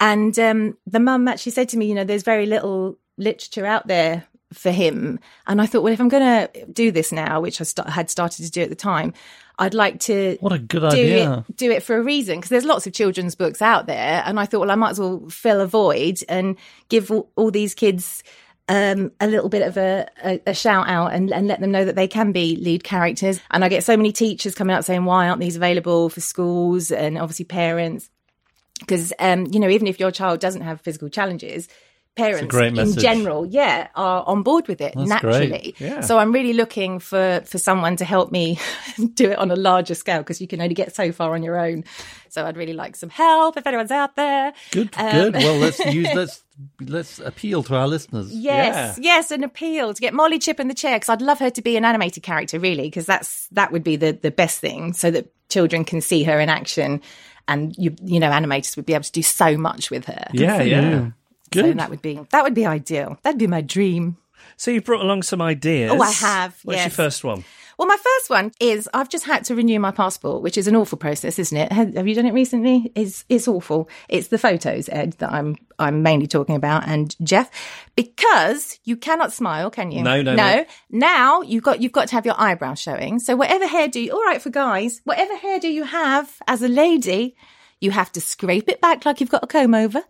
[0.00, 3.88] and um, the mum actually said to me, you know, there's very little literature out
[3.88, 4.22] there
[4.52, 5.18] for him.
[5.48, 8.08] And I thought, well, if I'm going to do this now, which I st- had
[8.08, 9.12] started to do at the time,
[9.58, 11.44] I'd like to What a good do idea.
[11.48, 14.38] it do it for a reason because there's lots of children's books out there, and
[14.38, 16.56] I thought, well, I might as well fill a void and
[16.88, 18.22] give all, all these kids.
[18.70, 21.86] Um, a little bit of a, a, a shout out and, and let them know
[21.86, 23.40] that they can be lead characters.
[23.50, 26.90] And I get so many teachers coming out saying, why aren't these available for schools
[26.90, 28.10] and obviously parents?
[28.80, 31.68] because um, you know even if your child doesn't have physical challenges
[32.18, 32.54] parents
[32.96, 35.74] in general yeah are on board with it That's naturally.
[35.78, 36.00] Yeah.
[36.00, 38.58] so i'm really looking for for someone to help me
[39.14, 41.58] do it on a larger scale because you can only get so far on your
[41.58, 41.84] own
[42.28, 45.34] so i'd really like some help if anyone's out there Good, Um, good.
[45.34, 46.42] Well, let's use let's
[46.80, 48.34] let's appeal to our listeners.
[48.34, 51.50] Yes, yes, an appeal to get Molly Chip in the chair because I'd love her
[51.50, 54.92] to be an animated character, really, because that's that would be the the best thing,
[54.92, 57.00] so that children can see her in action,
[57.46, 60.26] and you you know animators would be able to do so much with her.
[60.32, 61.10] Yeah, yeah.
[61.54, 63.18] So that would be that would be ideal.
[63.22, 64.16] That'd be my dream.
[64.56, 65.92] So you brought along some ideas.
[65.92, 66.86] Oh, I have, What's yes.
[66.86, 67.44] your first one?
[67.78, 70.74] Well, my first one is I've just had to renew my passport, which is an
[70.74, 71.70] awful process, isn't it?
[71.70, 72.90] Have, you done it recently?
[72.96, 73.88] It's it's awful.
[74.08, 77.48] It's the photos, Ed, that I'm I'm mainly talking about, and Geoff,
[77.94, 80.02] because you cannot smile, can you?
[80.02, 80.56] No, no, no.
[80.56, 80.64] no.
[80.90, 83.20] Now you've got you've got to have your eyebrows showing.
[83.20, 87.36] So whatever hairdo, all right for guys, whatever hairdo you have as a lady,
[87.80, 90.02] you have to scrape it back like you've got a comb over.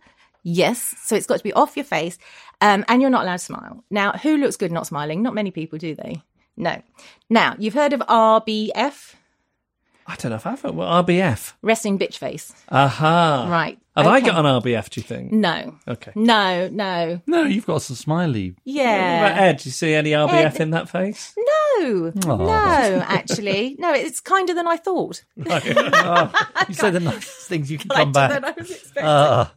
[0.43, 2.17] Yes, so it's got to be off your face,
[2.61, 3.83] um, and you're not allowed to smile.
[3.89, 5.21] Now, who looks good not smiling?
[5.21, 6.21] Not many people, do they?
[6.55, 6.81] No.
[7.29, 9.15] Now, you've heard of RBF,
[10.09, 11.53] I don't know if I've well, RBF.
[11.61, 12.51] resting bitch face.
[12.69, 13.47] Aha.
[13.47, 13.77] Right.
[13.95, 15.31] Have I got an RBF, do you think?
[15.31, 15.75] No.
[15.87, 16.11] Okay.
[16.15, 17.21] No, no.
[17.27, 18.55] No, you've got some smiley.
[18.65, 19.35] Yeah.
[19.37, 19.57] Ed?
[19.57, 20.61] Do you see any RBF Ed.
[20.61, 21.35] in that face?
[21.37, 22.11] No.
[22.25, 22.37] Oh.
[22.37, 23.75] No, actually.
[23.77, 25.23] No, it's kinder than I thought.
[25.37, 28.43] You say the nicest things, you can come back.
[28.43, 29.03] I was expecting.
[29.05, 29.53] Ah.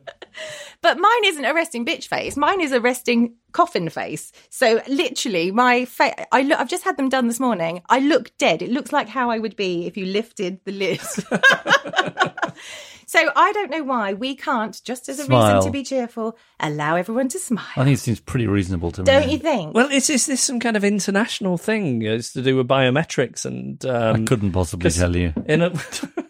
[0.82, 2.36] But mine isn't a resting bitch face.
[2.36, 4.32] Mine is a resting coffin face.
[4.50, 6.14] So literally, my face.
[6.32, 6.58] I look.
[6.58, 7.82] I've just had them done this morning.
[7.88, 8.62] I look dead.
[8.62, 11.00] It looks like how I would be if you lifted the lid.
[13.06, 15.56] so I don't know why we can't, just as a Smile.
[15.56, 17.64] reason to be cheerful, allow everyone to smile.
[17.76, 19.04] I think it seems pretty reasonable to me.
[19.04, 19.74] Don't you think?
[19.74, 22.02] Well, is, is this some kind of international thing?
[22.02, 25.32] It's to do with biometrics and um, I couldn't possibly tell you.
[25.46, 25.70] in a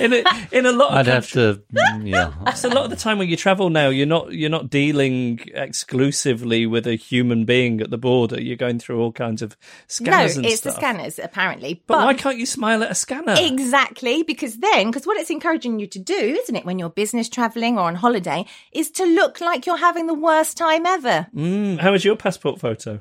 [0.00, 2.32] in a in a lot of I'd have to, mm, yeah.
[2.54, 5.40] So a lot of the time when you travel now, you're not you're not dealing
[5.54, 8.40] exclusively with a human being at the border.
[8.40, 9.56] You're going through all kinds of no,
[9.86, 10.74] scanners and it's stuff.
[10.74, 11.82] the scanners apparently.
[11.86, 13.34] But, why can't you smile at a scanner?
[13.38, 17.28] Exactly, because then, because what it's encouraging you to do, isn't it, when you're business
[17.28, 21.26] traveling or on holiday, is to look like you're having the worst time ever.
[21.34, 23.00] Mm, how was your passport photo?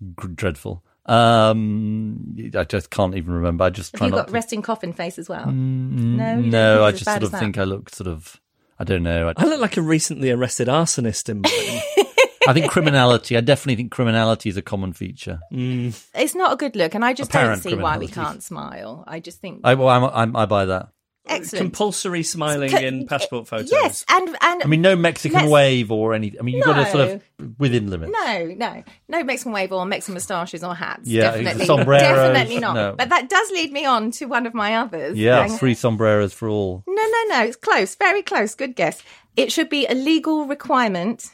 [0.00, 0.84] G- dreadful.
[1.06, 3.64] Um, I just can't even remember.
[3.64, 4.32] I just Have you not got to.
[4.32, 5.46] resting coffin face as well?
[5.50, 8.40] no, you no, I just sort of think I look sort of.
[8.78, 9.28] I don't know.
[9.28, 11.42] I, I look like a recently arrested arsonist in.
[12.48, 13.36] I think criminality.
[13.36, 15.38] I definitely think criminality is a common feature.
[15.52, 19.04] It's not a good look, and I just Apparent don't see why we can't smile.
[19.06, 20.88] I just think I, well, I'm, I'm, I buy that.
[21.24, 21.62] Excellent.
[21.62, 23.70] Compulsory smiling Co- in passport photos.
[23.70, 26.36] Yes, and and I mean, no Mexican wave or any.
[26.38, 28.12] I mean, you've got to sort of within limits.
[28.12, 31.08] No, no, no Mexican wave or Mexican moustaches or hats.
[31.08, 32.74] Yeah, definitely, sombreros, definitely not.
[32.74, 32.94] no.
[32.98, 35.16] But that does lead me on to one of my others.
[35.16, 36.82] Yeah, Hang- three sombreros for all.
[36.88, 37.44] No, no, no.
[37.44, 37.94] It's close.
[37.94, 38.56] Very close.
[38.56, 39.00] Good guess.
[39.36, 41.30] It should be a legal requirement,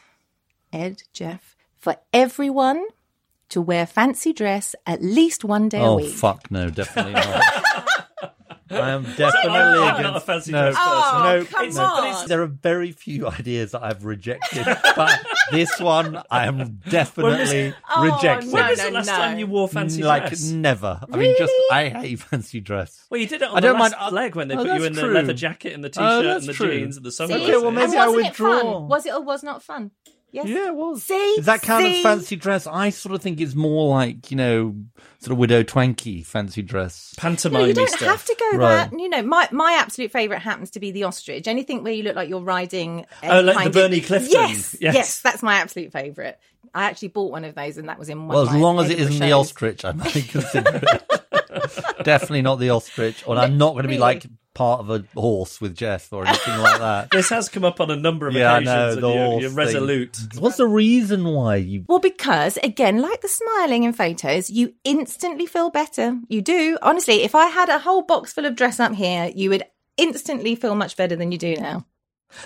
[0.71, 2.87] Ed, Geoff, for everyone
[3.49, 6.11] to wear fancy dress at least one day a oh, week.
[6.11, 7.43] Oh fuck no, definitely not.
[8.71, 10.91] I am definitely I'm not against- a fancy no, dress person.
[10.93, 12.29] Oh, no, come no, on.
[12.29, 14.65] There are very few ideas that I've rejected,
[14.97, 15.19] but
[15.51, 18.51] this one I am definitely Oh, rejecting.
[18.53, 19.13] When No, was no, the last no.
[19.17, 20.09] time you wore fancy dress?
[20.09, 20.51] like dress?
[20.51, 21.01] never.
[21.13, 23.07] I mean, just I hate fancy dress.
[23.11, 24.67] Well, you did it on I the don't last mind- leg when they Oh, put
[24.67, 25.13] you that's in the true.
[25.13, 26.71] leather jacket and the oh, t-shirt Oh, that's and the true.
[26.79, 27.49] jeans and the sunglasses.
[27.49, 28.61] Okay, well, maybe And I wasn't it withdraw.
[28.61, 28.89] fun?
[28.89, 29.91] Was it or was not fun?
[30.31, 30.47] Yes.
[30.47, 31.03] Yeah, it was.
[31.05, 31.39] See?
[31.41, 31.97] That kind See?
[31.99, 32.67] as fancy dress?
[32.67, 34.75] I sort of think it's more like you know,
[35.21, 37.15] sort of widow twanky fancy dress.
[37.17, 38.01] pantomime No, you don't stuff.
[38.09, 38.91] have to go Right.
[38.91, 38.99] that.
[38.99, 41.49] You know, my, my absolute favourite happens to be the ostrich.
[41.49, 43.07] Anything where you look like you're riding.
[43.23, 44.33] Oh, like the kind Bernie of- Clifton.
[44.33, 44.95] Yes, Yes.
[44.95, 46.37] yes, that's my absolute favourite.
[46.75, 48.29] I actually bought one of those, and that was in one.
[48.37, 52.05] Well, as long as it Edinburgh isn't the ostrich, I might consider it.
[52.05, 54.27] Definitely not the ostrich, or I'm not going to be like
[54.59, 57.11] part of a horse with Geoff or anything like that.
[57.13, 59.25] This has come up on a number of Yeah, I occasions, know, and the you're,
[59.27, 59.57] horse you're thing.
[59.57, 60.19] resolute.
[60.39, 61.85] What's the reason why you?
[61.89, 66.19] Well, because again, like the smiling in photos, you instantly feel better.
[66.29, 66.77] You do.
[66.83, 69.63] Honestly, if I had a whole box full of dress up here, you would
[69.97, 71.87] instantly feel much better than you do now.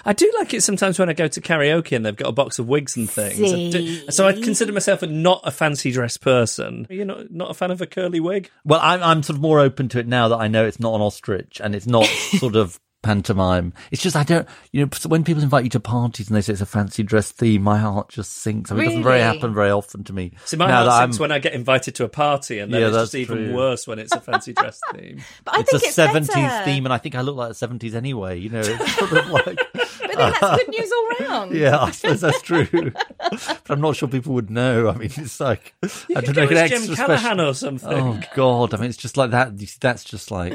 [0.04, 2.58] I do like it sometimes when I go to karaoke and they've got a box
[2.58, 3.40] of wigs and things.
[3.52, 6.86] I do- so I consider myself a, not a fancy dress person.
[6.88, 8.50] You're not not a fan of a curly wig?
[8.64, 10.94] Well, I'm I'm sort of more open to it now that I know it's not
[10.94, 12.06] an ostrich and it's not
[12.38, 13.72] sort of pantomime.
[13.90, 16.52] It's just I don't, you know, when people invite you to parties and they say
[16.52, 18.70] it's a fancy dress theme, my heart just sinks.
[18.70, 20.32] I mean, it doesn't very happen very often to me.
[20.44, 22.80] See, my now heart sinks I'm- when I get invited to a party, and then
[22.80, 25.20] Yeah, it's that's just even worse when it's a fancy dress theme.
[25.44, 25.86] But I it's think a
[26.30, 28.38] 70s theme, and I think I look like the 70s anyway.
[28.38, 29.44] You know, it's sort of like,
[30.02, 31.54] But then that's good news all round.
[31.56, 32.66] yeah, I suppose that's true.
[32.70, 34.88] but I'm not sure people would know.
[34.88, 37.48] I mean, it's like, I don't know, go an as Jim extra Callahan special.
[37.48, 37.88] or something.
[37.92, 38.74] Oh God!
[38.74, 39.52] I mean, it's just like that.
[39.80, 40.52] That's just like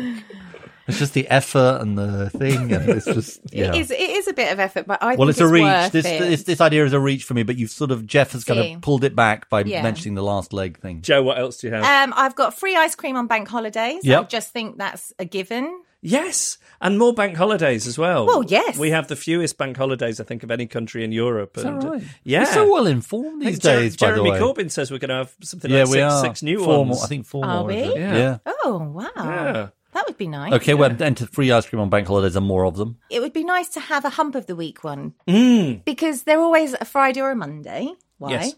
[0.87, 3.73] it's just the effort and the thing, and it's just yeah.
[3.73, 3.91] It is.
[3.91, 5.63] It is a bit of effort, but I well, think it's a reach.
[5.63, 6.19] worth This, it.
[6.19, 8.59] this this idea is a reach for me, but you've sort of Geoff has kind
[8.59, 9.83] of pulled it back by Yeah.
[9.83, 11.01] mentioning the last leg thing.
[11.01, 11.83] Joe, what else do you have?
[11.83, 14.07] Um, I've got free ice cream on bank holidays.
[14.09, 15.81] I just think that's a given.
[16.01, 18.27] yes, and more bank holidays as well.
[18.27, 18.77] Well, yes.
[18.77, 21.57] we have the fewest bank holidays I think of any country in Europe.
[21.57, 22.03] Is and, right?
[22.23, 23.97] Yeah, You're so well informed I these think Jer- days.
[23.97, 26.13] by the Jeremy way, Corbyn says we're going to have something yeah, like we six,
[26.13, 26.97] are six new four ones.
[26.97, 27.71] More, I think four Are more.
[27.71, 27.99] is we?
[27.99, 28.15] Yeah.
[28.15, 28.37] yeah.
[28.63, 29.67] Oh wow, Yeah.
[29.97, 30.53] That would be nice.
[30.53, 32.97] Okay, well, enter free ice cream on bank holidays and more of them.
[33.09, 35.83] It would be nice to have a hump of the week one Mm.
[35.85, 37.91] because they're always a Friday or a Monday.
[38.19, 38.31] Why?
[38.31, 38.55] Yes.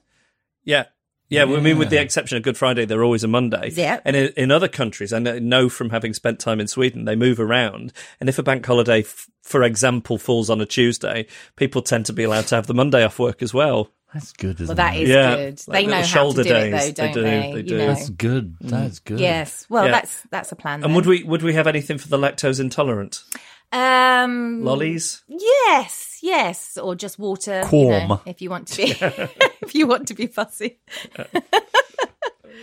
[0.64, 0.84] Yeah.
[1.32, 3.70] Yeah, well, I mean, with the exception of Good Friday, they're always a Monday.
[3.74, 4.00] Yeah.
[4.04, 7.16] And in, in other countries, I know- know from having spent time in Sweden, they
[7.16, 7.94] move around.
[8.20, 12.14] And if a bank holiday, f- for example, falls on a Tuesday, people tend to
[12.14, 13.92] be allowed to have the Monday off work as well.
[14.14, 15.04] That's good, isn't Well, that it?
[15.04, 15.62] is Yeah, good.
[15.68, 17.30] like they know little how to shoulder do it, though, don't do, they?
[17.52, 17.78] they You do.
[17.78, 17.88] know.
[17.88, 18.56] That's good.
[18.62, 19.20] That's good.
[19.20, 19.66] Yes.
[19.70, 19.92] Well, Yeah.
[19.92, 20.76] that's that's a plan.
[20.76, 20.94] And then.
[20.96, 23.24] would we would we have anything for the lactose intolerant?
[23.72, 25.22] Um, Lollies?
[25.28, 27.64] Yes, yes, or just water.
[27.72, 28.96] you know, if you want to be,
[29.62, 30.80] if you want to be fussy,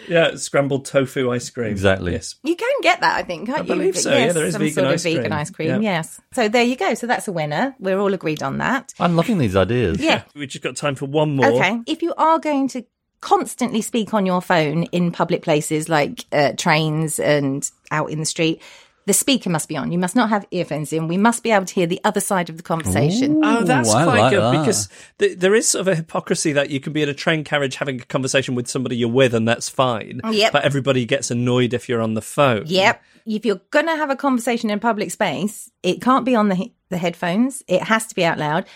[0.08, 1.70] Yeah, scrambled tofu ice cream.
[1.70, 2.12] Exactly.
[2.12, 2.36] Yes.
[2.44, 3.16] you can get that.
[3.16, 3.66] I think, can't I you?
[3.66, 5.32] believe so, Yes, yeah, there is some vegan sort of ice vegan cream.
[5.32, 5.68] ice cream.
[5.68, 5.78] Yeah.
[5.80, 6.20] Yes.
[6.32, 6.94] So there you go.
[6.94, 7.74] So that's a winner.
[7.78, 8.94] We're all agreed on that.
[9.00, 9.98] I'm loving these ideas.
[10.00, 10.22] Yeah.
[10.34, 11.46] We've just got time for one more.
[11.46, 11.80] Okay.
[11.86, 12.84] If you are going to
[13.20, 18.26] constantly speak on your phone in public places like uh, trains and out in the
[18.26, 18.62] street,
[19.06, 19.92] the speaker must be on.
[19.92, 21.08] You must not have earphones in.
[21.08, 23.40] We must be able to hear the other side of the conversation.
[23.44, 24.60] Oh, that's I quite like good that.
[24.60, 24.88] because
[25.18, 27.76] th- there is sort of a hypocrisy that you can be in a train carriage
[27.76, 30.20] having a conversation with somebody you're with, and that's fine.
[30.24, 30.52] Oh, yep.
[30.52, 32.64] But everybody gets annoyed if you're on the phone.
[32.66, 33.02] Yep.
[33.26, 36.54] If you're going to have a conversation in public space, it can't be on the
[36.56, 37.62] he- the headphones.
[37.68, 38.66] It has to be out loud.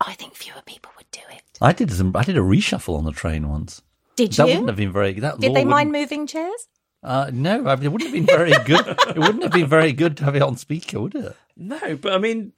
[0.00, 1.42] I think fewer people would do it.
[1.60, 2.16] I did some.
[2.16, 3.82] I did a reshuffle on the train once.
[4.16, 4.36] Did That you?
[4.36, 5.12] That wouldn't have been very.
[5.20, 6.68] That Did they mind wouldn't- moving chairs?
[7.02, 8.86] Uh, no, I mean, it wouldn't have been very good.
[9.08, 11.36] it wouldn't have been very good to have it on speaker, would it?
[11.56, 12.52] No, but I mean,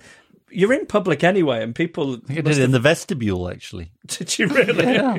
[0.50, 2.14] you're in public anyway, and people.
[2.14, 3.92] I think I must did it in the vestibule, actually.
[4.06, 4.84] Did you really?
[4.84, 5.18] Yeah.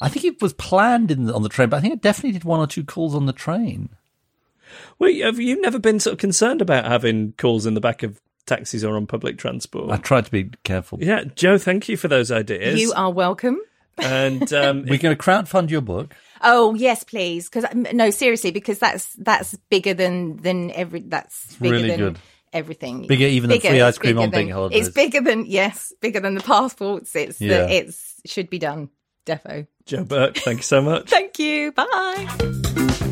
[0.00, 2.32] I think it was planned in the, on the train, but I think I definitely
[2.32, 3.88] did one or two calls on the train.
[4.98, 8.20] Well, have you never been sort of concerned about having calls in the back of
[8.44, 9.90] taxis or on public transport?
[9.90, 10.98] I tried to be careful.
[11.02, 12.78] yeah, Joe, thank you for those ideas.
[12.78, 13.58] You are welcome.
[13.96, 16.14] And um, We're going to crowdfund your book.
[16.42, 17.48] Oh yes, please.
[17.48, 21.00] Because um, no, seriously, because that's that's bigger than than every.
[21.00, 22.18] That's bigger really than good.
[22.52, 23.06] everything.
[23.06, 24.86] Bigger even than free ice cream bigger on big holidays.
[24.88, 27.14] It's bigger than yes, bigger than the passports.
[27.16, 27.66] It's Yeah.
[27.66, 28.90] the, it's should be done.
[29.26, 29.66] Defo.
[29.86, 31.10] Joe Burke, thank you so much.
[31.10, 31.72] Thank you.
[31.72, 32.28] Bye.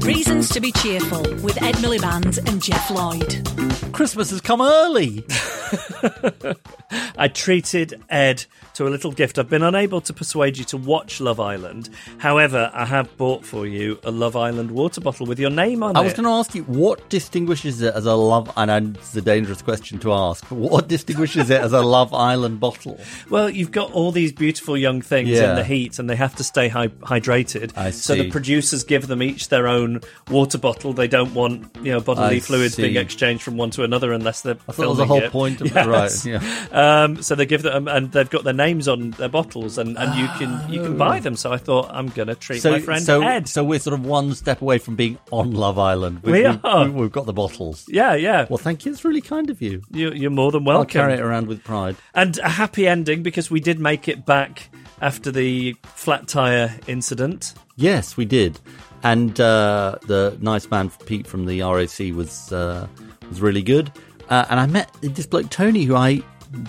[0.01, 3.93] Reasons to be cheerful with Ed Miliband and Geoff Lloyd.
[3.93, 5.25] Christmas has come early.
[7.19, 8.45] I treated Ed
[8.75, 9.39] to a little gift.
[9.39, 11.89] I've been unable to persuade you to watch Love Island.
[12.19, 15.97] However, I have bought for you a Love Island water bottle with your name on
[15.97, 15.99] it.
[15.99, 19.23] I was going to ask you what distinguishes it as a love, and it's a
[19.23, 22.99] dangerous question to ask, but what distinguishes it as a Love Island bottle?
[23.31, 25.51] Well, you've got all these beautiful young things Yeah.
[25.51, 27.77] in the heat, and they have to stay hy- hydrated.
[27.77, 28.01] I see.
[28.01, 30.01] So the producers give them each their own
[30.31, 30.93] water bottle.
[30.93, 34.43] They don't want you know bodily I fluids being exchanged from one to another unless
[34.43, 34.57] they're.
[34.69, 35.31] I thought that was the whole it.
[35.31, 35.87] point of Yes.
[36.27, 36.41] right.
[36.73, 37.05] Yeah.
[37.05, 40.19] Um, so they give them, and they've got their names on their bottles, and, and
[40.19, 41.37] you can you can buy them.
[41.37, 43.49] So I thought I'm going to treat So, my friend so, Ed.
[43.49, 46.23] so we're sort of one step away from being on Love Island.
[46.23, 46.85] We we've, are.
[46.85, 47.87] We've, we've got the bottles.
[47.89, 48.47] yeah, yeah.
[48.49, 48.93] Well, thank you.
[48.93, 49.83] It's really kind of you.
[49.91, 50.81] You, you're more than welcome.
[50.81, 51.97] I'll carry it around with pride.
[52.15, 54.69] And a happy ending because we did make it back
[55.01, 57.55] after the flat tire incident.
[57.77, 58.59] Yes, we did.
[59.03, 62.87] And uh, the nice man Pete from the RAC was uh,
[63.29, 63.93] was really good.
[64.31, 66.23] Uh, and I met this bloke Tony, who I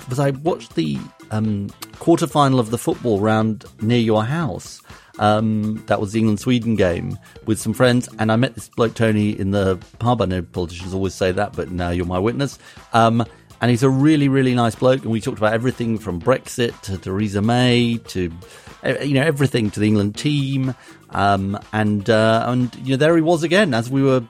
[0.10, 0.98] was I watched the
[1.36, 1.69] um,
[1.99, 4.81] quarter final of the football round near your house.
[5.17, 8.95] Um, that was the England Sweden game with some friends, and I met this bloke
[8.95, 10.21] Tony in the pub.
[10.21, 12.59] I know politicians always say that, but now you're my witness.
[12.91, 13.25] Um,
[13.61, 15.03] and he's a really, really nice bloke.
[15.03, 18.31] And we talked about everything from Brexit to Theresa May to
[19.01, 20.75] you know everything to the England team.
[21.11, 24.23] Um, and uh, and you know there he was again as we were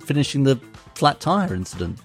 [0.00, 0.58] finishing the
[0.96, 2.00] flat tire incident.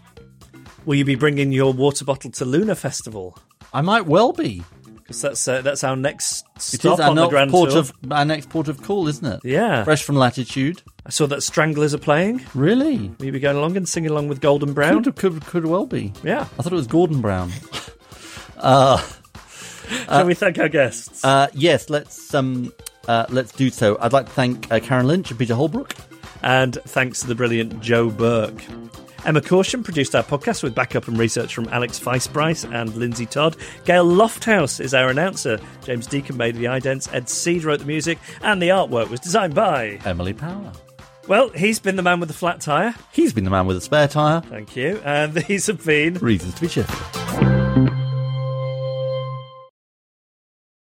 [0.86, 3.38] Will you be bringing your water bottle to Luna Festival?
[3.74, 4.64] I might well be.
[4.96, 7.80] Because that's uh, that's our next stop on the Grand port Tour.
[7.80, 9.40] of our next port of call, isn't it?
[9.44, 9.84] Yeah.
[9.84, 10.84] fresh from latitude.
[11.06, 12.46] I saw that Stranglers are playing.
[12.54, 13.10] Really?
[13.18, 15.04] Will you be going along and singing along with Golden Brown?
[15.04, 16.14] Could, could could well be.
[16.24, 16.42] Yeah.
[16.42, 17.52] I thought it was Gordon Brown.
[18.62, 21.24] Shall we thank our guests?
[21.26, 22.72] Uh, yes, let's um
[23.08, 23.98] uh, let's do so.
[24.00, 25.96] I'd like to thank uh, Karen Lynch and Peter Holbrook.
[26.44, 28.62] and thanks to the brilliant Joe Burke.
[29.26, 33.58] Emma Caution produced our podcast with backup and research from Alex Feisbrice and Lindsay Todd.
[33.86, 35.60] Gail Lofthouse is our announcer.
[35.84, 37.14] James Deacon made the idents.
[37.14, 40.00] Ed Seed wrote the music, and the artwork was designed by.
[40.06, 40.72] Emily Power.
[41.28, 42.96] Well, he's been the man with the flat tyre.
[43.12, 44.42] He's been the man with the spare tire.
[44.42, 45.00] Thank you.
[45.04, 46.16] And these have been.
[46.16, 47.19] Reasons to be cheerful.